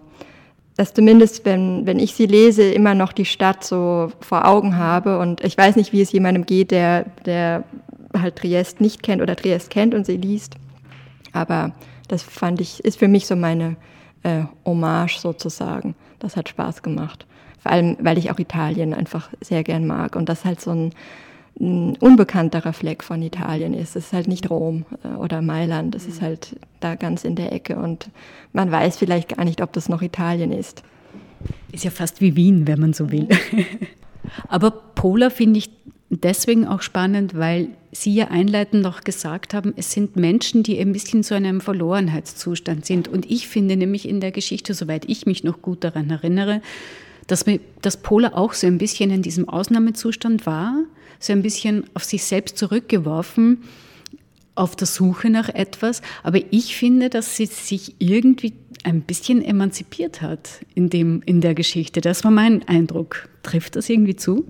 dass 0.78 0.94
zumindest, 0.94 1.46
wenn, 1.46 1.86
wenn 1.86 2.00
ich 2.00 2.14
sie 2.14 2.26
lese, 2.26 2.64
immer 2.64 2.96
noch 2.96 3.14
die 3.14 3.26
Stadt 3.26 3.64
so 3.64 4.12
vor 4.22 4.48
Augen 4.48 4.78
habe. 4.78 5.20
Und 5.20 5.44
ich 5.44 5.58
weiß 5.58 5.76
nicht, 5.76 5.94
wie 5.94 6.02
es 6.02 6.12
jemandem 6.12 6.46
geht, 6.46 6.72
der, 6.72 7.06
der 7.26 7.64
halt 8.18 8.38
Triest 8.38 8.82
nicht 8.82 9.04
kennt 9.04 9.22
oder 9.22 9.36
Triest 9.36 9.70
kennt 9.70 9.94
und 9.94 10.06
sie 10.06 10.18
liest. 10.18 10.56
Aber 11.32 11.74
das 12.08 12.24
fand 12.24 12.62
ich, 12.62 12.84
ist 12.84 13.00
für 13.00 13.08
mich 13.08 13.26
so 13.26 13.36
meine 13.36 13.76
äh, 14.24 14.44
Hommage 14.66 15.18
sozusagen. 15.18 15.96
Das 16.20 16.38
hat 16.38 16.50
Spaß 16.50 16.82
gemacht. 16.82 17.26
Vor 17.60 17.72
allem, 17.72 17.98
weil 18.02 18.18
ich 18.18 18.30
auch 18.32 18.40
Italien 18.40 18.94
einfach 18.94 19.30
sehr 19.42 19.64
gern 19.64 19.88
mag 19.88 20.16
und 20.16 20.30
das 20.30 20.46
halt 20.46 20.60
so 20.60 20.72
ein, 20.72 20.92
ein 21.60 21.96
unbekannterer 21.98 22.74
Fleck 22.74 23.04
von 23.04 23.22
Italien 23.22 23.74
ist. 23.74 23.96
Es 23.96 24.08
ist 24.08 24.14
halt 24.14 24.28
nicht 24.28 24.50
Rom 24.50 24.86
äh, 25.04 25.16
oder 25.16 25.42
Mailand, 25.42 25.96
es 25.96 26.06
ist 26.06 26.22
mhm. 26.22 26.26
halt 26.26 26.56
da 26.80 26.96
ganz 26.96 27.24
in 27.24 27.36
der 27.36 27.54
Ecke 27.54 27.78
und 27.78 28.10
man 28.52 28.72
weiß 28.72 28.98
vielleicht 28.98 29.36
gar 29.36 29.46
nicht, 29.46 29.62
ob 29.62 29.72
das 29.74 29.90
noch 29.90 30.02
Italien 30.02 30.52
ist. 30.52 30.84
Ist 31.72 31.84
ja 31.84 31.92
fast 31.92 32.22
wie 32.22 32.36
Wien, 32.36 32.68
wenn 32.68 32.80
man 32.80 32.94
so 32.94 33.12
will. 33.12 33.28
Aber 34.48 34.72
Pola 34.72 35.30
finde 35.30 35.60
ich 35.60 35.70
deswegen 36.22 36.68
auch 36.68 36.82
spannend, 36.82 37.36
weil 37.36 37.70
Sie 37.92 38.14
ja 38.14 38.30
einleitend 38.30 38.82
noch 38.82 39.04
gesagt 39.04 39.54
haben, 39.54 39.74
es 39.78 39.92
sind 39.92 40.16
Menschen, 40.16 40.64
die 40.64 40.80
ein 40.80 40.92
bisschen 40.92 41.24
zu 41.24 41.36
einem 41.36 41.62
Verlorenheitszustand 41.62 42.86
sind. 42.86 43.08
Und 43.08 43.30
ich 43.30 43.48
finde 43.48 43.78
nämlich 43.78 44.08
in 44.08 44.20
der 44.20 44.32
Geschichte, 44.32 44.74
soweit 44.74 45.08
ich 45.08 45.26
mich 45.26 45.44
noch 45.44 45.62
gut 45.62 45.84
daran 45.84 46.10
erinnere, 46.10 46.62
dass, 47.28 47.46
dass 47.82 47.98
Pola 47.98 48.34
auch 48.34 48.54
so 48.54 48.68
ein 48.68 48.80
bisschen 48.80 49.12
in 49.12 49.22
diesem 49.22 49.48
Ausnahmezustand 49.48 50.46
war, 50.46 50.76
so 51.20 51.34
ein 51.34 51.42
bisschen 51.42 51.86
auf 51.94 52.04
sich 52.04 52.24
selbst 52.24 52.58
zurückgeworfen, 52.58 53.64
auf 54.56 54.76
der 54.76 54.88
Suche 54.88 55.30
nach 55.30 55.50
etwas. 55.50 56.02
Aber 56.24 56.40
ich 56.52 56.76
finde, 56.76 57.10
dass 57.10 57.36
sie 57.36 57.46
sich 57.46 57.96
irgendwie 58.00 58.54
ein 58.84 59.02
bisschen 59.02 59.42
emanzipiert 59.42 60.22
hat 60.22 60.62
in, 60.76 60.90
dem, 60.90 61.22
in 61.26 61.42
der 61.42 61.56
Geschichte. 61.56 62.02
Das 62.02 62.24
war 62.24 62.32
mein 62.32 62.68
Eindruck. 62.68 63.30
Trifft 63.42 63.76
das 63.76 63.90
irgendwie 63.90 64.16
zu? 64.16 64.46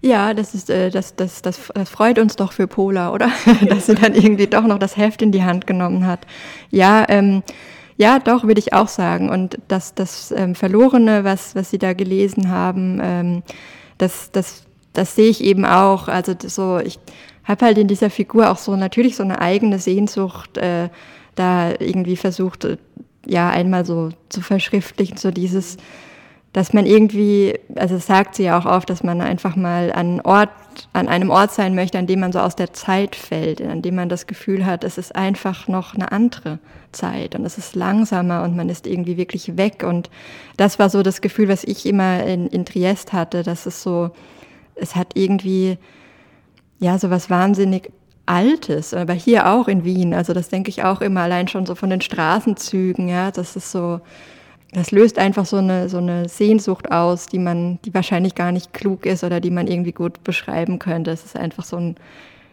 Ja, 0.00 0.34
das, 0.34 0.54
ist, 0.54 0.70
äh, 0.70 0.90
das, 0.90 1.16
das, 1.16 1.42
das, 1.42 1.72
das 1.74 1.88
freut 1.88 2.18
uns 2.18 2.36
doch 2.36 2.52
für 2.52 2.66
Pola, 2.66 3.12
oder? 3.12 3.30
Dass 3.68 3.86
sie 3.86 3.94
dann 3.94 4.14
irgendwie 4.14 4.46
doch 4.46 4.64
noch 4.64 4.78
das 4.78 4.96
Heft 4.96 5.22
in 5.22 5.32
die 5.32 5.44
Hand 5.44 5.66
genommen 5.66 6.06
hat. 6.06 6.26
Ja, 6.70 7.04
ähm, 7.08 7.42
ja, 7.96 8.18
doch, 8.18 8.44
würde 8.44 8.58
ich 8.58 8.72
auch 8.72 8.88
sagen. 8.88 9.30
Und 9.30 9.58
das, 9.68 9.94
das 9.94 10.32
ähm, 10.32 10.54
Verlorene, 10.54 11.24
was, 11.24 11.54
was 11.54 11.70
Sie 11.70 11.78
da 11.78 11.92
gelesen 11.92 12.50
haben, 12.50 13.00
ähm, 13.02 13.42
das, 13.98 14.30
das, 14.32 14.64
das 14.92 15.14
sehe 15.14 15.30
ich 15.30 15.42
eben 15.42 15.64
auch. 15.64 16.08
Also 16.08 16.34
so, 16.44 16.78
ich 16.78 16.98
habe 17.44 17.66
halt 17.66 17.78
in 17.78 17.88
dieser 17.88 18.10
Figur 18.10 18.50
auch 18.50 18.58
so 18.58 18.76
natürlich 18.76 19.16
so 19.16 19.22
eine 19.22 19.40
eigene 19.40 19.78
Sehnsucht 19.78 20.58
äh, 20.58 20.88
da 21.34 21.70
irgendwie 21.78 22.16
versucht, 22.16 22.64
äh, 22.64 22.76
ja, 23.26 23.48
einmal 23.48 23.86
so 23.86 24.10
zu 24.28 24.40
verschriftlichen, 24.40 25.16
so 25.16 25.30
dieses, 25.30 25.76
dass 26.54 26.72
man 26.72 26.86
irgendwie, 26.86 27.58
also 27.74 27.96
das 27.96 28.06
sagt 28.06 28.36
sie 28.36 28.44
ja 28.44 28.56
auch 28.56 28.64
oft, 28.64 28.88
dass 28.88 29.02
man 29.02 29.20
einfach 29.20 29.56
mal 29.56 29.92
an 29.92 30.20
Ort, 30.20 30.50
an 30.92 31.08
einem 31.08 31.28
Ort 31.30 31.50
sein 31.50 31.74
möchte, 31.74 31.98
an 31.98 32.06
dem 32.06 32.20
man 32.20 32.30
so 32.30 32.38
aus 32.38 32.54
der 32.54 32.72
Zeit 32.72 33.16
fällt, 33.16 33.60
an 33.60 33.82
dem 33.82 33.96
man 33.96 34.08
das 34.08 34.28
Gefühl 34.28 34.64
hat, 34.64 34.84
es 34.84 34.96
ist 34.96 35.16
einfach 35.16 35.66
noch 35.66 35.96
eine 35.96 36.12
andere 36.12 36.60
Zeit 36.92 37.34
und 37.34 37.44
es 37.44 37.58
ist 37.58 37.74
langsamer 37.74 38.44
und 38.44 38.54
man 38.54 38.68
ist 38.68 38.86
irgendwie 38.86 39.16
wirklich 39.16 39.56
weg. 39.56 39.82
Und 39.82 40.10
das 40.56 40.78
war 40.78 40.90
so 40.90 41.02
das 41.02 41.20
Gefühl, 41.20 41.48
was 41.48 41.64
ich 41.64 41.86
immer 41.86 42.22
in, 42.22 42.46
in 42.46 42.64
Triest 42.64 43.12
hatte, 43.12 43.42
dass 43.42 43.66
es 43.66 43.82
so, 43.82 44.12
es 44.76 44.94
hat 44.94 45.08
irgendwie, 45.14 45.76
ja, 46.78 47.00
so 47.00 47.10
was 47.10 47.30
wahnsinnig 47.30 47.90
Altes, 48.26 48.94
aber 48.94 49.12
hier 49.12 49.50
auch 49.50 49.66
in 49.66 49.84
Wien. 49.84 50.14
Also 50.14 50.32
das 50.32 50.50
denke 50.50 50.70
ich 50.70 50.84
auch 50.84 51.00
immer 51.00 51.22
allein 51.22 51.48
schon 51.48 51.66
so 51.66 51.74
von 51.74 51.90
den 51.90 52.00
Straßenzügen, 52.00 53.08
ja, 53.08 53.32
das 53.32 53.56
ist 53.56 53.72
so, 53.72 54.00
das 54.74 54.90
löst 54.90 55.18
einfach 55.18 55.46
so 55.46 55.56
eine, 55.56 55.88
so 55.88 55.98
eine 55.98 56.28
Sehnsucht 56.28 56.90
aus, 56.90 57.26
die 57.26 57.38
man, 57.38 57.78
die 57.84 57.94
wahrscheinlich 57.94 58.34
gar 58.34 58.52
nicht 58.52 58.72
klug 58.72 59.06
ist 59.06 59.24
oder 59.24 59.40
die 59.40 59.50
man 59.50 59.66
irgendwie 59.66 59.92
gut 59.92 60.24
beschreiben 60.24 60.78
könnte. 60.78 61.10
Es 61.12 61.24
ist 61.24 61.36
einfach 61.36 61.64
so 61.64 61.76
ein 61.76 61.96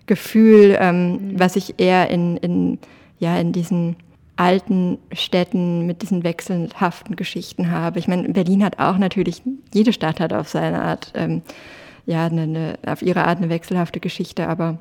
Gefühl, 0.05 0.77
ähm, 0.79 1.11
mhm. 1.11 1.39
was 1.39 1.55
ich 1.55 1.79
eher 1.79 2.09
in, 2.09 2.37
in, 2.37 2.79
ja, 3.19 3.37
in 3.39 3.51
diesen 3.51 3.95
alten 4.35 4.97
Städten 5.11 5.85
mit 5.85 6.01
diesen 6.01 6.23
wechselhaften 6.23 7.15
Geschichten 7.15 7.71
habe. 7.71 7.99
Ich 7.99 8.07
meine, 8.07 8.29
Berlin 8.29 8.63
hat 8.63 8.79
auch 8.79 8.97
natürlich, 8.97 9.41
jede 9.73 9.93
Stadt 9.93 10.19
hat 10.19 10.33
auf 10.33 10.47
seine 10.47 10.81
Art, 10.81 11.11
ähm, 11.15 11.41
ja, 12.05 12.25
eine, 12.25 12.43
eine, 12.43 12.79
auf 12.85 13.01
ihre 13.01 13.25
Art 13.25 13.37
eine 13.37 13.49
wechselhafte 13.49 13.99
Geschichte, 13.99 14.47
aber 14.47 14.79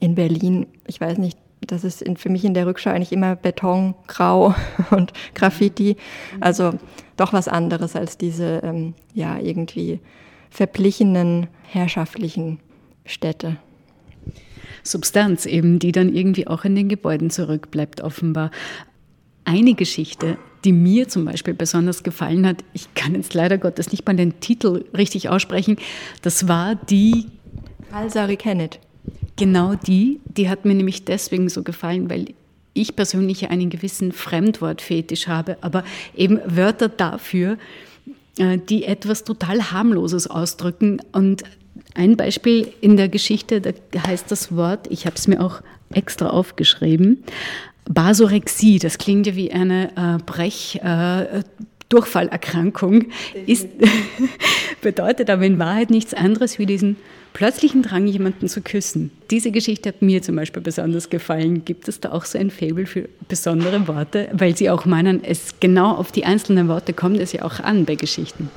in 0.00 0.14
Berlin, 0.14 0.66
ich 0.86 1.00
weiß 1.00 1.18
nicht, 1.18 1.38
das 1.66 1.84
ist 1.84 2.02
in, 2.02 2.16
für 2.16 2.28
mich 2.28 2.44
in 2.44 2.54
der 2.54 2.66
Rückschau 2.66 2.90
eigentlich 2.90 3.12
immer 3.12 3.36
Beton, 3.36 3.94
Grau 4.06 4.54
und 4.90 5.12
Graffiti. 5.34 5.96
Also 6.40 6.72
doch 7.16 7.32
was 7.32 7.48
anderes 7.48 7.96
als 7.96 8.18
diese, 8.18 8.60
ähm, 8.62 8.94
ja, 9.12 9.38
irgendwie 9.38 10.00
verblichenen, 10.50 11.48
herrschaftlichen 11.64 12.60
Städte. 13.04 13.56
Substanz 14.82 15.46
eben, 15.46 15.78
die 15.78 15.92
dann 15.92 16.14
irgendwie 16.14 16.46
auch 16.46 16.64
in 16.64 16.74
den 16.74 16.88
Gebäuden 16.88 17.30
zurückbleibt, 17.30 18.02
offenbar. 18.02 18.50
Eine 19.44 19.74
Geschichte, 19.74 20.38
die 20.64 20.72
mir 20.72 21.08
zum 21.08 21.24
Beispiel 21.24 21.54
besonders 21.54 22.02
gefallen 22.02 22.46
hat, 22.46 22.64
ich 22.72 22.94
kann 22.94 23.14
jetzt 23.14 23.34
leider 23.34 23.58
Gottes 23.58 23.92
nicht 23.92 24.06
mal 24.06 24.16
den 24.16 24.40
Titel 24.40 24.84
richtig 24.96 25.28
aussprechen, 25.28 25.76
das 26.22 26.48
war 26.48 26.74
die 26.74 27.26
Balsari 27.90 28.36
Kenneth. 28.36 28.80
Genau 29.36 29.74
die, 29.74 30.20
die 30.24 30.48
hat 30.48 30.64
mir 30.64 30.74
nämlich 30.74 31.04
deswegen 31.04 31.48
so 31.48 31.62
gefallen, 31.62 32.08
weil 32.08 32.34
ich 32.72 32.96
persönlich 32.96 33.48
einen 33.50 33.70
gewissen 33.70 34.12
Fremdwortfetisch 34.12 35.28
habe, 35.28 35.56
aber 35.60 35.84
eben 36.16 36.40
Wörter 36.46 36.88
dafür, 36.88 37.56
äh, 38.38 38.58
die 38.58 38.84
etwas 38.84 39.24
total 39.24 39.70
harmloses 39.70 40.26
ausdrücken. 40.26 41.00
Und 41.12 41.44
ein 41.94 42.16
Beispiel 42.16 42.68
in 42.80 42.96
der 42.96 43.08
Geschichte, 43.08 43.60
da 43.60 43.72
heißt 44.06 44.30
das 44.30 44.54
Wort, 44.54 44.86
ich 44.90 45.06
habe 45.06 45.16
es 45.16 45.28
mir 45.28 45.40
auch 45.40 45.62
extra 45.90 46.28
aufgeschrieben, 46.28 47.24
Basorexie, 47.86 48.78
das 48.78 48.98
klingt 48.98 49.26
ja 49.26 49.36
wie 49.36 49.52
eine 49.52 49.90
äh, 49.96 50.22
Brech, 50.24 50.80
äh, 50.82 51.42
ist, 53.46 53.68
bedeutet 54.80 55.30
aber 55.30 55.44
in 55.44 55.58
Wahrheit 55.58 55.90
nichts 55.90 56.14
anderes 56.14 56.58
wie 56.58 56.66
diesen 56.66 56.96
plötzlichen 57.34 57.82
Drang, 57.82 58.06
jemanden 58.06 58.48
zu 58.48 58.62
küssen. 58.62 59.10
Diese 59.30 59.50
Geschichte 59.50 59.90
hat 59.90 60.02
mir 60.02 60.22
zum 60.22 60.36
Beispiel 60.36 60.62
besonders 60.62 61.10
gefallen. 61.10 61.64
Gibt 61.64 61.88
es 61.88 61.98
da 61.98 62.12
auch 62.12 62.24
so 62.24 62.38
ein 62.38 62.50
Faible 62.50 62.86
für 62.86 63.08
besondere 63.28 63.86
Worte? 63.88 64.28
Weil 64.32 64.56
Sie 64.56 64.70
auch 64.70 64.84
meinen, 64.86 65.22
es 65.22 65.56
genau 65.58 65.96
auf 65.96 66.12
die 66.12 66.24
einzelnen 66.24 66.68
Worte 66.68 66.92
kommt 66.92 67.18
es 67.18 67.32
ja 67.32 67.42
auch 67.42 67.58
an 67.58 67.84
bei 67.84 67.96
Geschichten. 67.96 68.48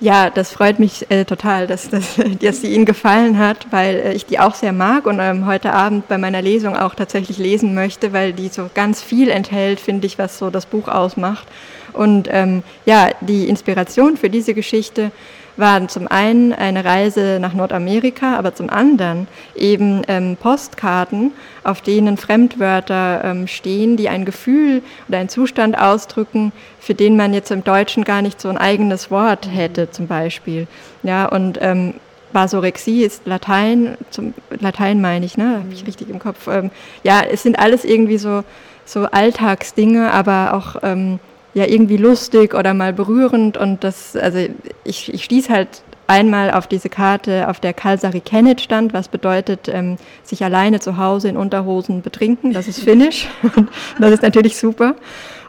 Ja, 0.00 0.28
das 0.30 0.52
freut 0.52 0.78
mich 0.78 1.10
äh, 1.10 1.24
total, 1.24 1.66
dass, 1.66 1.88
dass, 1.88 2.16
dass 2.40 2.60
sie 2.60 2.72
Ihnen 2.72 2.84
gefallen 2.84 3.38
hat, 3.38 3.66
weil 3.72 3.96
äh, 3.96 4.12
ich 4.12 4.26
die 4.26 4.38
auch 4.38 4.54
sehr 4.54 4.72
mag 4.72 5.06
und 5.06 5.18
ähm, 5.20 5.46
heute 5.46 5.72
Abend 5.72 6.06
bei 6.06 6.18
meiner 6.18 6.42
Lesung 6.42 6.76
auch 6.76 6.94
tatsächlich 6.94 7.38
lesen 7.38 7.74
möchte, 7.74 8.12
weil 8.12 8.34
die 8.34 8.48
so 8.48 8.68
ganz 8.74 9.02
viel 9.02 9.30
enthält, 9.30 9.80
finde 9.80 10.06
ich, 10.06 10.18
was 10.18 10.38
so 10.38 10.50
das 10.50 10.66
Buch 10.66 10.86
ausmacht. 10.86 11.48
Und 11.94 12.28
ähm, 12.30 12.62
ja, 12.84 13.08
die 13.22 13.48
Inspiration 13.48 14.18
für 14.18 14.28
diese 14.28 14.52
Geschichte 14.52 15.10
waren 15.58 15.88
zum 15.88 16.06
einen 16.08 16.52
eine 16.52 16.84
Reise 16.84 17.38
nach 17.40 17.52
Nordamerika, 17.52 18.36
aber 18.36 18.54
zum 18.54 18.70
anderen 18.70 19.28
eben 19.54 20.02
ähm, 20.08 20.36
Postkarten, 20.40 21.32
auf 21.64 21.80
denen 21.80 22.16
Fremdwörter 22.16 23.22
ähm, 23.24 23.46
stehen, 23.46 23.96
die 23.96 24.08
ein 24.08 24.24
Gefühl 24.24 24.82
oder 25.08 25.18
einen 25.18 25.28
Zustand 25.28 25.78
ausdrücken, 25.78 26.52
für 26.80 26.94
den 26.94 27.16
man 27.16 27.34
jetzt 27.34 27.50
im 27.50 27.64
Deutschen 27.64 28.04
gar 28.04 28.22
nicht 28.22 28.40
so 28.40 28.48
ein 28.48 28.58
eigenes 28.58 29.10
Wort 29.10 29.48
hätte, 29.52 29.90
zum 29.90 30.06
Beispiel. 30.06 30.66
Ja, 31.02 31.26
und 31.26 31.58
ähm, 31.60 31.94
Basorexie 32.32 33.04
ist 33.04 33.26
Latein, 33.26 33.96
zum 34.10 34.34
Latein 34.50 35.00
meine 35.00 35.24
ich, 35.24 35.36
ne? 35.36 35.60
Habe 35.64 35.72
ich 35.72 35.86
richtig 35.86 36.10
im 36.10 36.18
Kopf. 36.18 36.46
Ähm, 36.46 36.70
ja, 37.02 37.22
es 37.22 37.42
sind 37.42 37.58
alles 37.58 37.84
irgendwie 37.84 38.18
so, 38.18 38.44
so 38.84 39.04
Alltagsdinge, 39.04 40.12
aber 40.12 40.54
auch 40.54 40.76
ähm, 40.82 41.18
ja 41.58 41.66
irgendwie 41.66 41.96
lustig 41.96 42.54
oder 42.54 42.74
mal 42.74 42.92
berührend 42.92 43.56
und 43.56 43.84
das, 43.84 44.16
also 44.16 44.38
ich, 44.84 45.12
ich 45.12 45.24
stieß 45.24 45.50
halt 45.50 45.82
einmal 46.08 46.50
auf 46.50 46.66
diese 46.66 46.88
Karte, 46.88 47.48
auf 47.48 47.60
der 47.60 47.74
Kalsari 47.74 48.20
Kenneth 48.20 48.62
stand, 48.62 48.94
was 48.94 49.08
bedeutet, 49.08 49.68
ähm, 49.68 49.96
sich 50.22 50.42
alleine 50.42 50.80
zu 50.80 50.96
Hause 50.96 51.28
in 51.28 51.36
Unterhosen 51.36 52.00
betrinken. 52.02 52.52
Das 52.52 52.66
ist 52.66 52.80
Finnisch. 52.80 53.28
Und 53.56 53.68
das 53.98 54.12
ist 54.12 54.22
natürlich 54.22 54.56
super. 54.56 54.94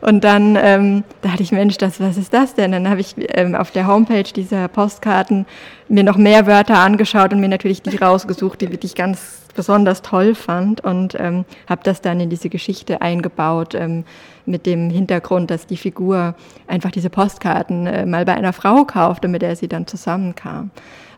Und 0.01 0.23
dann 0.23 0.57
ähm, 0.61 1.03
dachte 1.21 1.43
ich, 1.43 1.51
Mensch, 1.51 1.77
das, 1.77 1.99
was 1.99 2.17
ist 2.17 2.33
das 2.33 2.55
denn? 2.55 2.73
Dann 2.73 2.89
habe 2.89 2.99
ich 2.99 3.15
ähm, 3.17 3.55
auf 3.55 3.71
der 3.71 3.87
Homepage 3.87 4.23
dieser 4.23 4.67
Postkarten 4.67 5.45
mir 5.87 6.03
noch 6.03 6.17
mehr 6.17 6.45
Wörter 6.45 6.79
angeschaut 6.79 7.33
und 7.33 7.39
mir 7.39 7.49
natürlich 7.49 7.81
die 7.81 7.97
rausgesucht, 7.97 8.61
die 8.61 8.69
ich 8.81 8.95
ganz 8.95 9.38
besonders 9.53 10.01
toll 10.01 10.35
fand 10.35 10.81
und 10.81 11.15
ähm, 11.19 11.45
habe 11.67 11.81
das 11.83 12.01
dann 12.01 12.19
in 12.19 12.29
diese 12.29 12.49
Geschichte 12.49 13.01
eingebaut 13.01 13.75
ähm, 13.75 14.05
mit 14.45 14.65
dem 14.65 14.89
Hintergrund, 14.89 15.51
dass 15.51 15.67
die 15.67 15.77
Figur 15.77 16.35
einfach 16.67 16.91
diese 16.91 17.09
Postkarten 17.09 17.87
äh, 17.87 18.05
mal 18.05 18.25
bei 18.25 18.35
einer 18.35 18.53
Frau 18.53 18.85
kaufte, 18.85 19.27
mit 19.27 19.41
der 19.41 19.55
sie 19.55 19.67
dann 19.67 19.87
zusammenkam. 19.87 20.71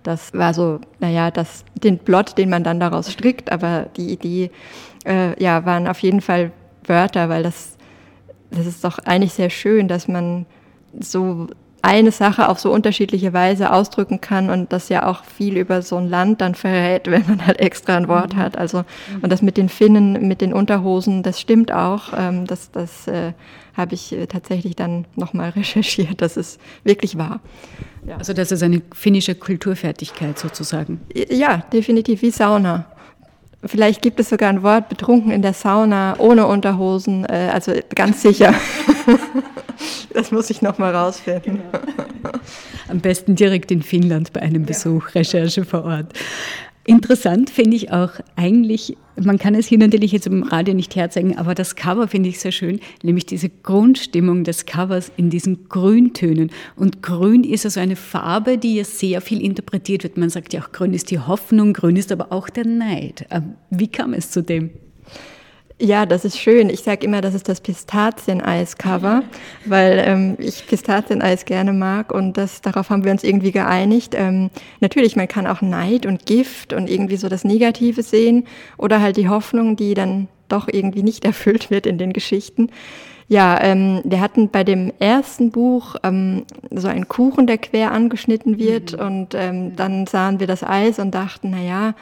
Das 0.04 0.34
war 0.34 0.54
so, 0.54 0.80
naja, 1.00 1.32
das, 1.32 1.64
den 1.76 2.00
Plot, 2.00 2.38
den 2.38 2.50
man 2.50 2.64
dann 2.64 2.80
daraus 2.80 3.12
strickt, 3.12 3.52
aber 3.52 3.88
die 3.98 4.12
Idee, 4.12 4.52
äh, 5.06 5.42
ja, 5.42 5.66
waren 5.66 5.88
auf 5.88 6.00
jeden 6.00 6.22
Fall 6.22 6.52
Wörter, 6.86 7.30
weil 7.30 7.44
das, 7.44 7.78
das 8.50 8.66
ist 8.66 8.84
doch 8.84 9.00
eigentlich 9.00 9.34
sehr 9.34 9.50
schön, 9.50 9.88
dass 9.88 10.08
man 10.08 10.46
so 11.00 11.48
eine 11.82 12.12
Sache 12.12 12.48
auf 12.50 12.60
so 12.60 12.72
unterschiedliche 12.72 13.34
Weise 13.34 13.74
ausdrücken 13.74 14.22
kann 14.22 14.50
und 14.50 14.72
das 14.72 14.90
ja 14.90 15.08
auch 15.08 15.24
viel 15.24 15.58
über 15.58 15.82
so 15.82 15.98
ein 15.98 16.10
Land 16.10 16.42
dann 16.42 16.56
verrät, 16.56 17.08
wenn 17.12 17.26
man 17.28 17.46
halt 17.46 17.60
extra 17.60 17.98
ein 17.98 18.08
Wort 18.08 18.36
mhm. 18.36 18.40
hat. 18.40 18.58
Also 18.58 18.84
und 19.22 19.32
das 19.32 19.42
mit 19.42 19.58
den 19.58 19.70
Finnen, 19.70 20.28
mit 20.28 20.42
den 20.42 20.54
Unterhosen, 20.54 21.24
das 21.24 21.40
stimmt 21.40 21.72
auch. 21.72 22.14
Ähm, 22.18 22.46
das 22.46 22.72
das 22.72 23.08
äh, 23.08 23.34
habe 23.74 23.96
ich 23.96 24.12
äh, 24.12 24.28
tatsächlich 24.28 24.76
dann 24.76 25.06
nochmal 25.16 25.50
recherchiert. 25.56 26.22
Das 26.22 26.38
ist 26.38 26.60
wirklich 26.84 27.18
wahr. 27.18 27.40
Ja. 28.06 28.18
Also 28.18 28.34
das 28.34 28.52
ist 28.52 28.64
eine 28.64 28.82
finnische 28.94 29.36
Kulturfertigkeit 29.36 30.38
sozusagen. 30.40 31.02
Ja, 31.30 31.58
definitiv 31.72 32.22
wie 32.22 32.32
Sauna. 32.32 32.86
Vielleicht 33.64 34.02
gibt 34.02 34.20
es 34.20 34.30
sogar 34.30 34.50
ein 34.50 34.64
Wort, 34.64 34.90
betrunken 34.90 35.32
in 35.32 35.44
der 35.44 35.54
Sauna, 35.54 36.16
ohne 36.18 36.48
Unterhosen, 36.48 37.26
äh, 37.26 37.50
also 37.54 37.74
ganz 37.94 38.22
sicher. 38.24 38.54
das 40.14 40.32
muss 40.32 40.50
ich 40.50 40.62
nochmal 40.64 40.96
rausfinden. 40.96 41.62
Genau. 41.62 42.34
Am 42.88 43.00
besten 43.00 43.36
direkt 43.36 43.72
in 43.72 43.84
Finnland 43.84 44.34
bei 44.34 44.42
einem 44.42 44.66
Besuch, 44.66 45.14
Recherche 45.14 45.64
vor 45.64 45.86
Ort. 45.86 46.08
Interessant 46.86 47.52
finde 47.52 47.78
ich 47.78 47.92
auch 47.92 48.12
eigentlich, 48.36 48.98
man 49.16 49.38
kann 49.38 49.54
es 49.54 49.68
hier 49.68 49.78
natürlich 49.78 50.12
jetzt 50.12 50.26
im 50.26 50.42
Radio 50.42 50.74
nicht 50.74 50.96
herzeigen, 50.96 51.38
aber 51.38 51.54
das 51.54 51.76
Cover 51.76 52.08
finde 52.08 52.30
ich 52.30 52.40
sehr 52.40 52.52
schön, 52.52 52.80
nämlich 53.04 53.28
diese 53.28 53.50
Grundstimmung 53.50 54.44
des 54.44 54.66
Covers 54.66 55.12
in 55.16 55.30
diesen 55.30 55.70
Grüntönen. 55.70 56.50
Und 56.76 57.04
grün 57.04 57.44
ist 57.44 57.66
also 57.66 57.80
eine 57.80 57.96
Farbe, 57.96 58.58
die 58.58 58.76
ja 58.76 58.84
sehr 58.84 59.22
viel 59.22 59.42
interpretiert 59.42 60.04
wird. 60.04 60.18
Man 60.18 60.32
sagt 60.32 60.54
ja 60.54 60.62
auch, 60.62 60.72
grün 60.72 60.96
ist 60.96 61.12
die 61.12 61.20
Hoffnung, 61.20 61.74
grün 61.74 61.98
ist 61.98 62.12
aber 62.12 62.32
auch 62.32 62.50
der 62.50 62.66
Neid. 62.66 63.28
Ähm, 63.30 63.54
wie 63.70 63.88
kam 63.88 64.14
es 64.14 64.32
zu 64.32 64.42
dem? 64.42 64.72
Ja, 65.82 66.06
das 66.06 66.26
ist 66.26 66.38
schön. 66.38 66.70
Ich 66.70 66.84
sage 66.84 67.08
immer, 67.08 67.22
das 67.22 67.34
ist 67.34 67.50
das 67.50 67.60
Pistazieneis-Cover, 67.60 69.24
weil 69.66 70.04
ähm, 70.06 70.36
ich 70.38 70.68
Pistazieneis 70.68 71.44
gerne 71.46 71.74
mag 71.74 72.14
und 72.14 72.38
das, 72.38 72.62
darauf 72.62 72.92
haben 72.92 73.04
wir 73.04 73.12
uns 73.12 73.24
irgendwie 73.24 73.52
geeinigt. 73.52 74.14
Ähm, 74.16 74.52
natürlich, 74.80 75.16
man 75.16 75.28
kann 75.28 75.48
auch 75.48 75.64
Neid 75.64 76.06
und 76.06 76.28
Gift 76.28 76.74
und 76.74 76.88
irgendwie 76.88 77.18
so 77.18 77.30
das 77.30 77.44
Negative 77.44 78.04
sehen 78.04 78.46
oder 78.78 79.02
halt 79.02 79.18
die 79.18 79.28
Hoffnung, 79.28 79.76
die 79.76 79.96
dann 79.96 80.28
doch 80.50 80.68
irgendwie 80.72 81.02
nicht 81.02 81.26
erfüllt 81.32 81.72
wird 81.72 81.88
in 81.88 81.98
den 81.98 82.14
Geschichten. 82.14 82.70
Ja, 83.28 83.60
ähm, 83.60 84.02
wir 84.04 84.22
hatten 84.22 84.50
bei 84.50 84.64
dem 84.64 84.94
ersten 85.00 85.50
Buch 85.50 85.96
ähm, 86.04 86.44
so 86.70 86.90
einen 86.90 87.08
Kuchen, 87.08 87.48
der 87.48 87.58
quer 87.58 87.92
angeschnitten 87.92 88.60
wird 88.60 88.94
mhm. 88.94 89.00
und 89.00 89.28
ähm, 89.34 89.76
dann 89.76 90.06
sahen 90.06 90.40
wir 90.40 90.46
das 90.46 90.64
Eis 90.64 91.00
und 91.00 91.16
dachten, 91.16 91.50
na 91.50 91.62
ja, 91.64 91.96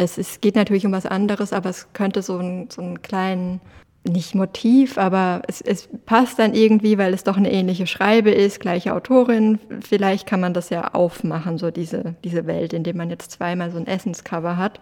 es 0.00 0.16
ist, 0.16 0.40
geht 0.40 0.56
natürlich 0.56 0.86
um 0.86 0.92
was 0.92 1.06
anderes, 1.06 1.52
aber 1.52 1.70
es 1.70 1.92
könnte 1.92 2.22
so, 2.22 2.38
ein, 2.38 2.68
so 2.70 2.80
einen 2.80 3.02
kleinen, 3.02 3.60
nicht 4.02 4.34
Motiv, 4.34 4.96
aber 4.96 5.42
es, 5.46 5.60
es 5.60 5.88
passt 6.06 6.38
dann 6.38 6.54
irgendwie, 6.54 6.96
weil 6.96 7.12
es 7.12 7.22
doch 7.22 7.36
eine 7.36 7.52
ähnliche 7.52 7.86
Schreibe 7.86 8.30
ist, 8.30 8.58
gleiche 8.58 8.94
Autorin. 8.94 9.58
Vielleicht 9.86 10.26
kann 10.26 10.40
man 10.40 10.54
das 10.54 10.70
ja 10.70 10.94
aufmachen, 10.94 11.58
so 11.58 11.70
diese, 11.70 12.14
diese 12.24 12.46
Welt, 12.46 12.72
indem 12.72 12.96
man 12.96 13.10
jetzt 13.10 13.32
zweimal 13.32 13.70
so 13.70 13.76
ein 13.76 13.86
Essenscover 13.86 14.56
hat. 14.56 14.80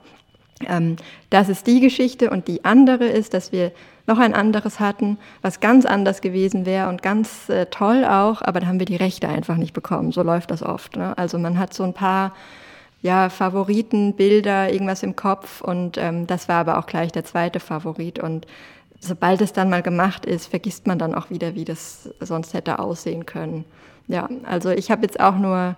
Ähm, 0.68 0.96
das 1.30 1.48
ist 1.48 1.66
die 1.66 1.80
Geschichte 1.80 2.30
und 2.30 2.46
die 2.46 2.64
andere 2.64 3.06
ist, 3.06 3.34
dass 3.34 3.50
wir 3.50 3.72
noch 4.06 4.18
ein 4.18 4.34
anderes 4.34 4.78
hatten, 4.78 5.18
was 5.42 5.58
ganz 5.58 5.84
anders 5.84 6.20
gewesen 6.20 6.64
wäre 6.64 6.88
und 6.88 7.02
ganz 7.02 7.48
äh, 7.48 7.66
toll 7.66 8.04
auch, 8.04 8.40
aber 8.40 8.60
da 8.60 8.68
haben 8.68 8.78
wir 8.78 8.86
die 8.86 8.96
Rechte 8.96 9.28
einfach 9.28 9.56
nicht 9.56 9.72
bekommen. 9.72 10.12
So 10.12 10.22
läuft 10.22 10.52
das 10.52 10.62
oft. 10.62 10.96
Ne? 10.96 11.18
Also 11.18 11.40
man 11.40 11.58
hat 11.58 11.74
so 11.74 11.82
ein 11.82 11.92
paar 11.92 12.34
ja, 13.00 13.28
Favoriten, 13.28 14.14
Bilder, 14.14 14.72
irgendwas 14.72 15.02
im 15.02 15.16
Kopf 15.16 15.60
und 15.60 15.96
ähm, 15.98 16.26
das 16.26 16.48
war 16.48 16.56
aber 16.56 16.78
auch 16.78 16.86
gleich 16.86 17.12
der 17.12 17.24
zweite 17.24 17.60
Favorit 17.60 18.18
und 18.18 18.46
sobald 19.00 19.40
es 19.40 19.52
dann 19.52 19.70
mal 19.70 19.82
gemacht 19.82 20.26
ist, 20.26 20.46
vergisst 20.46 20.86
man 20.86 20.98
dann 20.98 21.14
auch 21.14 21.30
wieder, 21.30 21.54
wie 21.54 21.64
das 21.64 22.10
sonst 22.20 22.54
hätte 22.54 22.78
aussehen 22.78 23.26
können. 23.26 23.64
Ja, 24.08 24.28
also 24.44 24.70
ich 24.70 24.90
habe 24.90 25.02
jetzt 25.02 25.20
auch 25.20 25.36
nur 25.36 25.76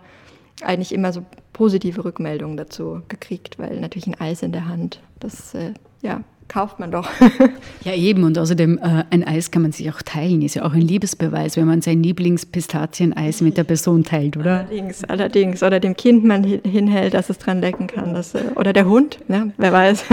eigentlich 0.63 0.93
immer 0.93 1.13
so 1.13 1.25
positive 1.53 2.05
Rückmeldungen 2.05 2.57
dazu 2.57 3.03
gekriegt, 3.09 3.59
weil 3.59 3.81
natürlich 3.81 4.07
ein 4.07 4.21
Eis 4.21 4.43
in 4.43 4.53
der 4.53 4.69
Hand, 4.69 5.01
das 5.19 5.55
äh, 5.55 5.75
ja, 6.01 6.23
kauft 6.51 6.81
man 6.81 6.91
doch. 6.91 7.09
ja, 7.85 7.95
eben. 7.95 8.25
Und 8.25 8.37
außerdem, 8.37 8.79
äh, 8.79 9.05
ein 9.11 9.25
Eis 9.25 9.51
kann 9.51 9.63
man 9.63 9.73
sich 9.73 9.91
auch 9.91 10.03
teilen. 10.03 10.43
Ist 10.43 10.57
ja 10.57 10.65
auch 10.65 10.75
ein 10.75 10.83
Liebesbeweis, 10.83 11.57
wenn 11.57 11.67
man 11.67 11.81
sein 11.81 12.03
Lieblingspistazieneis 12.03 13.41
mit 13.41 13.57
der 13.57 13.65
Person 13.65 14.05
teilt, 14.05 14.37
oder? 14.37 14.59
Allerdings, 14.59 15.05
allerdings. 15.05 15.63
Oder 15.63 15.81
dem 15.81 15.97
Kind 15.97 16.25
man 16.25 16.45
hinhält, 16.45 17.15
dass 17.15 17.31
es 17.31 17.39
dran 17.39 17.61
lecken 17.61 17.87
kann. 17.87 18.13
Das, 18.13 18.35
äh, 18.35 18.43
oder 18.57 18.73
der 18.73 18.87
Hund, 18.87 19.21
ne? 19.29 19.53
wer 19.57 19.73
weiß. 19.73 20.05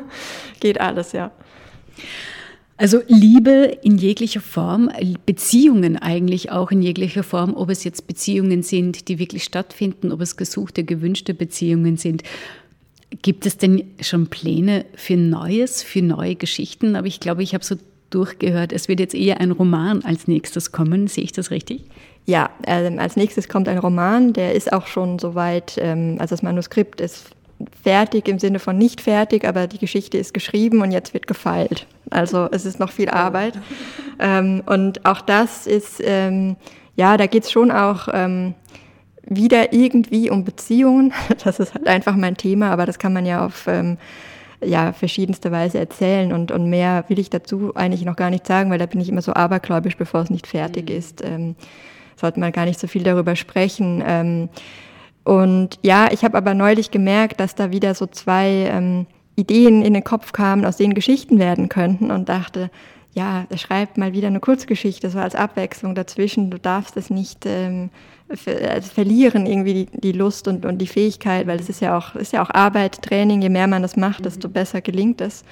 Geht 0.60 0.80
alles, 0.80 1.12
ja. 1.12 1.32
Also 2.76 3.02
Liebe 3.08 3.76
in 3.82 3.98
jeglicher 3.98 4.40
Form, 4.40 4.90
Beziehungen 5.26 5.98
eigentlich 5.98 6.50
auch 6.50 6.70
in 6.70 6.80
jeglicher 6.80 7.22
Form, 7.22 7.54
ob 7.54 7.68
es 7.68 7.84
jetzt 7.84 8.06
Beziehungen 8.06 8.62
sind, 8.62 9.08
die 9.08 9.18
wirklich 9.18 9.44
stattfinden, 9.44 10.12
ob 10.12 10.22
es 10.22 10.38
gesuchte, 10.38 10.84
gewünschte 10.84 11.34
Beziehungen 11.34 11.98
sind. 11.98 12.22
Gibt 13.22 13.44
es 13.44 13.58
denn 13.58 13.90
schon 14.00 14.28
Pläne 14.28 14.84
für 14.94 15.16
Neues, 15.16 15.82
für 15.82 16.00
neue 16.00 16.36
Geschichten? 16.36 16.94
Aber 16.94 17.06
ich 17.06 17.20
glaube, 17.20 17.42
ich 17.42 17.54
habe 17.54 17.64
so 17.64 17.76
durchgehört, 18.10 18.72
es 18.72 18.88
wird 18.88 19.00
jetzt 19.00 19.14
eher 19.14 19.40
ein 19.40 19.50
Roman 19.50 20.04
als 20.04 20.28
nächstes 20.28 20.72
kommen. 20.72 21.06
Sehe 21.06 21.24
ich 21.24 21.32
das 21.32 21.50
richtig? 21.50 21.84
Ja, 22.26 22.50
äh, 22.66 22.96
als 22.98 23.16
nächstes 23.16 23.48
kommt 23.48 23.68
ein 23.68 23.78
Roman, 23.78 24.32
der 24.32 24.54
ist 24.54 24.72
auch 24.72 24.86
schon 24.86 25.18
soweit, 25.18 25.78
ähm, 25.80 26.16
also 26.18 26.34
das 26.34 26.42
Manuskript 26.42 27.00
ist 27.00 27.30
fertig 27.82 28.28
im 28.28 28.38
Sinne 28.38 28.58
von 28.58 28.78
nicht 28.78 29.00
fertig, 29.00 29.46
aber 29.46 29.66
die 29.66 29.78
Geschichte 29.78 30.18
ist 30.18 30.32
geschrieben 30.32 30.80
und 30.80 30.92
jetzt 30.92 31.12
wird 31.12 31.26
gefeilt. 31.26 31.86
Also 32.10 32.48
es 32.50 32.64
ist 32.64 32.78
noch 32.78 32.90
viel 32.90 33.08
Arbeit. 33.08 33.54
ähm, 34.18 34.62
und 34.66 35.04
auch 35.04 35.20
das 35.20 35.66
ist, 35.66 36.00
ähm, 36.02 36.56
ja, 36.96 37.16
da 37.16 37.26
geht 37.26 37.44
es 37.44 37.50
schon 37.50 37.70
auch 37.70 38.08
ähm, 38.12 38.54
wieder 39.30 39.72
irgendwie 39.72 40.28
um 40.28 40.44
Beziehungen. 40.44 41.14
Das 41.44 41.58
ist 41.58 41.74
halt 41.74 41.86
einfach 41.86 42.16
mein 42.16 42.36
Thema, 42.36 42.70
aber 42.70 42.84
das 42.84 42.98
kann 42.98 43.14
man 43.14 43.24
ja 43.24 43.46
auf 43.46 43.66
ähm, 43.66 43.96
ja, 44.62 44.92
verschiedenste 44.92 45.50
Weise 45.50 45.78
erzählen 45.78 46.32
und, 46.32 46.50
und 46.50 46.68
mehr 46.68 47.04
will 47.08 47.18
ich 47.18 47.30
dazu 47.30 47.74
eigentlich 47.74 48.04
noch 48.04 48.16
gar 48.16 48.28
nicht 48.28 48.46
sagen, 48.46 48.70
weil 48.70 48.78
da 48.78 48.86
bin 48.86 49.00
ich 49.00 49.08
immer 49.08 49.22
so 49.22 49.32
abergläubisch, 49.32 49.96
bevor 49.96 50.20
es 50.20 50.30
nicht 50.30 50.46
fertig 50.46 50.90
mhm. 50.90 50.96
ist. 50.96 51.24
Ähm, 51.24 51.54
sollte 52.16 52.40
man 52.40 52.52
gar 52.52 52.66
nicht 52.66 52.78
so 52.78 52.86
viel 52.86 53.02
darüber 53.02 53.34
sprechen. 53.34 54.02
Ähm, 54.06 54.48
und 55.24 55.78
ja, 55.82 56.08
ich 56.12 56.24
habe 56.24 56.36
aber 56.36 56.52
neulich 56.52 56.90
gemerkt, 56.90 57.40
dass 57.40 57.54
da 57.54 57.70
wieder 57.70 57.94
so 57.94 58.06
zwei 58.06 58.68
ähm, 58.70 59.06
Ideen 59.36 59.82
in 59.82 59.94
den 59.94 60.04
Kopf 60.04 60.32
kamen, 60.32 60.66
aus 60.66 60.76
denen 60.76 60.94
Geschichten 60.94 61.38
werden 61.38 61.68
könnten 61.70 62.10
und 62.10 62.28
dachte, 62.28 62.70
ja, 63.12 63.46
er 63.48 63.58
schreibt 63.58 63.96
mal 63.96 64.12
wieder 64.12 64.28
eine 64.28 64.40
Kurzgeschichte, 64.40 65.10
so 65.10 65.18
als 65.18 65.34
Abwechslung 65.34 65.94
dazwischen. 65.94 66.50
Du 66.50 66.58
darfst 66.58 66.96
es 66.96 67.10
nicht 67.10 67.44
ähm, 67.46 67.90
ver 68.34 68.82
verlieren, 68.82 69.46
irgendwie 69.46 69.86
die, 69.86 70.00
die, 70.00 70.12
Lust 70.12 70.48
und, 70.48 70.64
und 70.64 70.78
die 70.78 70.86
Fähigkeit, 70.86 71.46
weil 71.46 71.58
es 71.58 71.68
ist 71.68 71.80
ja 71.80 71.96
auch, 71.96 72.14
ist 72.14 72.32
ja 72.32 72.42
auch 72.42 72.50
Arbeit, 72.50 73.02
Training. 73.02 73.42
Je 73.42 73.48
mehr 73.48 73.66
man 73.66 73.82
das 73.82 73.96
macht, 73.96 74.24
desto 74.24 74.48
mhm. 74.48 74.52
besser 74.52 74.80
gelingt 74.80 75.20
es. 75.20 75.44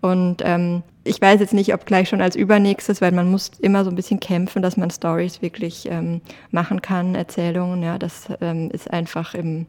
Und 0.00 0.42
ähm, 0.44 0.82
ich 1.04 1.20
weiß 1.20 1.40
jetzt 1.40 1.54
nicht, 1.54 1.74
ob 1.74 1.86
gleich 1.86 2.08
schon 2.08 2.20
als 2.20 2.36
übernächstes, 2.36 3.00
weil 3.00 3.12
man 3.12 3.30
muss 3.30 3.50
immer 3.60 3.84
so 3.84 3.90
ein 3.90 3.96
bisschen 3.96 4.20
kämpfen, 4.20 4.62
dass 4.62 4.76
man 4.76 4.90
Stories 4.90 5.42
wirklich 5.42 5.86
ähm, 5.90 6.20
machen 6.50 6.82
kann, 6.82 7.14
Erzählungen. 7.14 7.82
Ja, 7.82 7.98
das 7.98 8.28
ähm, 8.40 8.70
ist 8.70 8.90
einfach 8.90 9.34
im 9.34 9.66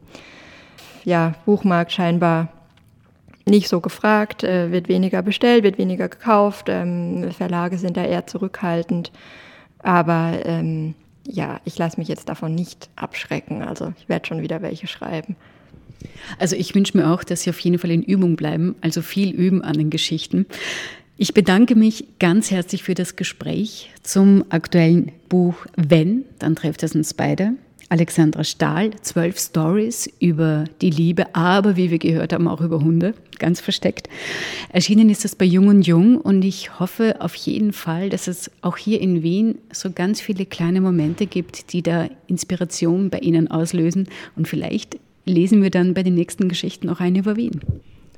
ja, 1.04 1.34
Buchmarkt 1.44 1.92
scheinbar 1.92 2.48
nicht 3.44 3.68
so 3.68 3.80
gefragt, 3.80 4.44
äh, 4.44 4.70
wird 4.70 4.88
weniger 4.88 5.22
bestellt, 5.22 5.64
wird 5.64 5.78
weniger 5.78 6.08
gekauft. 6.08 6.66
Ähm, 6.68 7.30
Verlage 7.32 7.76
sind 7.78 7.96
da 7.96 8.04
eher 8.04 8.26
zurückhaltend. 8.26 9.10
Aber 9.82 10.32
ähm, 10.44 10.94
ja, 11.26 11.60
ich 11.64 11.78
lasse 11.78 11.98
mich 11.98 12.08
jetzt 12.08 12.28
davon 12.28 12.54
nicht 12.54 12.88
abschrecken. 12.96 13.62
Also 13.62 13.92
ich 13.98 14.08
werde 14.08 14.26
schon 14.26 14.42
wieder 14.42 14.62
welche 14.62 14.86
schreiben. 14.86 15.36
Also 16.38 16.56
ich 16.56 16.74
wünsche 16.74 16.96
mir 16.96 17.10
auch, 17.10 17.24
dass 17.24 17.42
Sie 17.42 17.50
auf 17.50 17.60
jeden 17.60 17.78
Fall 17.78 17.90
in 17.90 18.02
Übung 18.02 18.36
bleiben, 18.36 18.74
also 18.80 19.02
viel 19.02 19.30
üben 19.30 19.62
an 19.62 19.74
den 19.74 19.90
Geschichten. 19.90 20.46
Ich 21.16 21.34
bedanke 21.34 21.76
mich 21.76 22.04
ganz 22.18 22.50
herzlich 22.50 22.82
für 22.82 22.94
das 22.94 23.16
Gespräch 23.16 23.90
zum 24.02 24.44
aktuellen 24.48 25.12
Buch 25.28 25.54
Wenn, 25.76 26.24
dann 26.38 26.56
trifft 26.56 26.82
es 26.82 26.94
uns 26.94 27.14
beide. 27.14 27.52
Alexandra 27.88 28.44
Stahl, 28.44 28.90
zwölf 29.02 29.38
Stories 29.38 30.10
über 30.18 30.64
die 30.80 30.90
Liebe, 30.90 31.34
aber 31.34 31.76
wie 31.76 31.90
wir 31.90 31.98
gehört 31.98 32.32
haben, 32.32 32.48
auch 32.48 32.60
über 32.60 32.80
Hunde, 32.80 33.14
ganz 33.38 33.60
versteckt. 33.60 34.08
Erschienen 34.70 35.10
ist 35.10 35.24
das 35.24 35.36
bei 35.36 35.44
Jung 35.44 35.68
und 35.68 35.86
Jung 35.86 36.16
und 36.16 36.42
ich 36.44 36.78
hoffe 36.78 37.16
auf 37.20 37.34
jeden 37.34 37.72
Fall, 37.72 38.08
dass 38.08 38.28
es 38.28 38.50
auch 38.62 38.76
hier 38.76 39.00
in 39.00 39.22
Wien 39.22 39.58
so 39.72 39.90
ganz 39.90 40.20
viele 40.20 40.46
kleine 40.46 40.80
Momente 40.80 41.26
gibt, 41.26 41.72
die 41.72 41.82
da 41.82 42.08
Inspiration 42.26 43.10
bei 43.10 43.18
Ihnen 43.18 43.50
auslösen 43.50 44.08
und 44.36 44.48
vielleicht 44.48 44.98
lesen 45.24 45.62
wir 45.62 45.70
dann 45.70 45.94
bei 45.94 46.02
den 46.02 46.14
nächsten 46.14 46.48
Geschichten 46.48 46.88
auch 46.88 47.00
eine 47.00 47.20
über 47.20 47.36
Wien. 47.36 47.60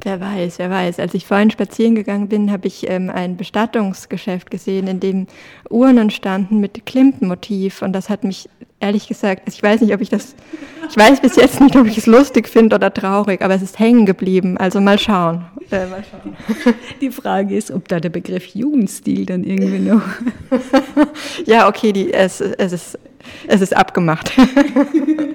Wer 0.03 0.21
weiß, 0.21 0.59
wer 0.59 0.71
weiß. 0.71 0.99
Als 0.99 1.15
ich 1.15 1.27
vorhin 1.27 1.51
spazieren 1.51 1.95
gegangen 1.95 2.29
bin, 2.29 2.51
habe 2.51 2.67
ich 2.67 2.91
ähm, 2.91 3.11
ein 3.11 3.37
Bestattungsgeschäft 3.37 4.51
gesehen, 4.51 4.87
in 4.87 5.01
dem 5.01 5.27
Urnen 5.71 6.11
standen 6.11 6.61
mit 6.61 6.85
Klimpenmotiv. 6.85 7.81
Und 7.81 7.93
das 7.93 8.09
hat 8.11 8.25
mich 8.25 8.49
ehrlich 8.81 9.09
gesagt, 9.09 9.49
ich 9.49 9.63
weiß 9.63 9.81
nicht, 9.81 9.95
ob 9.95 10.01
ich 10.01 10.11
das, 10.11 10.35
ich 10.91 10.97
weiß 10.97 11.21
bis 11.21 11.37
jetzt 11.37 11.61
nicht, 11.61 11.75
ob 11.77 11.87
ich 11.87 11.97
es 11.97 12.07
lustig 12.07 12.49
finde 12.49 12.77
oder 12.77 12.93
traurig, 12.93 13.41
aber 13.41 13.55
es 13.55 13.63
ist 13.63 13.79
hängen 13.79 14.05
geblieben. 14.05 14.59
Also 14.59 14.81
mal 14.81 14.99
schauen. 14.99 15.47
Äh, 15.71 15.87
mal 15.87 16.05
schauen. 16.11 16.37
Die 17.01 17.11
Frage 17.11 17.57
ist, 17.57 17.71
ob 17.71 17.89
da 17.89 17.99
der 17.99 18.11
Begriff 18.11 18.47
Jugendstil 18.49 19.25
dann 19.25 19.45
irgendwie 19.45 19.79
noch. 19.79 20.03
ja, 21.47 21.69
okay, 21.69 21.93
die, 21.93 22.13
es, 22.13 22.41
es, 22.41 22.73
ist, 22.73 22.99
es 23.47 23.61
ist 23.63 23.75
abgemacht. 23.75 24.33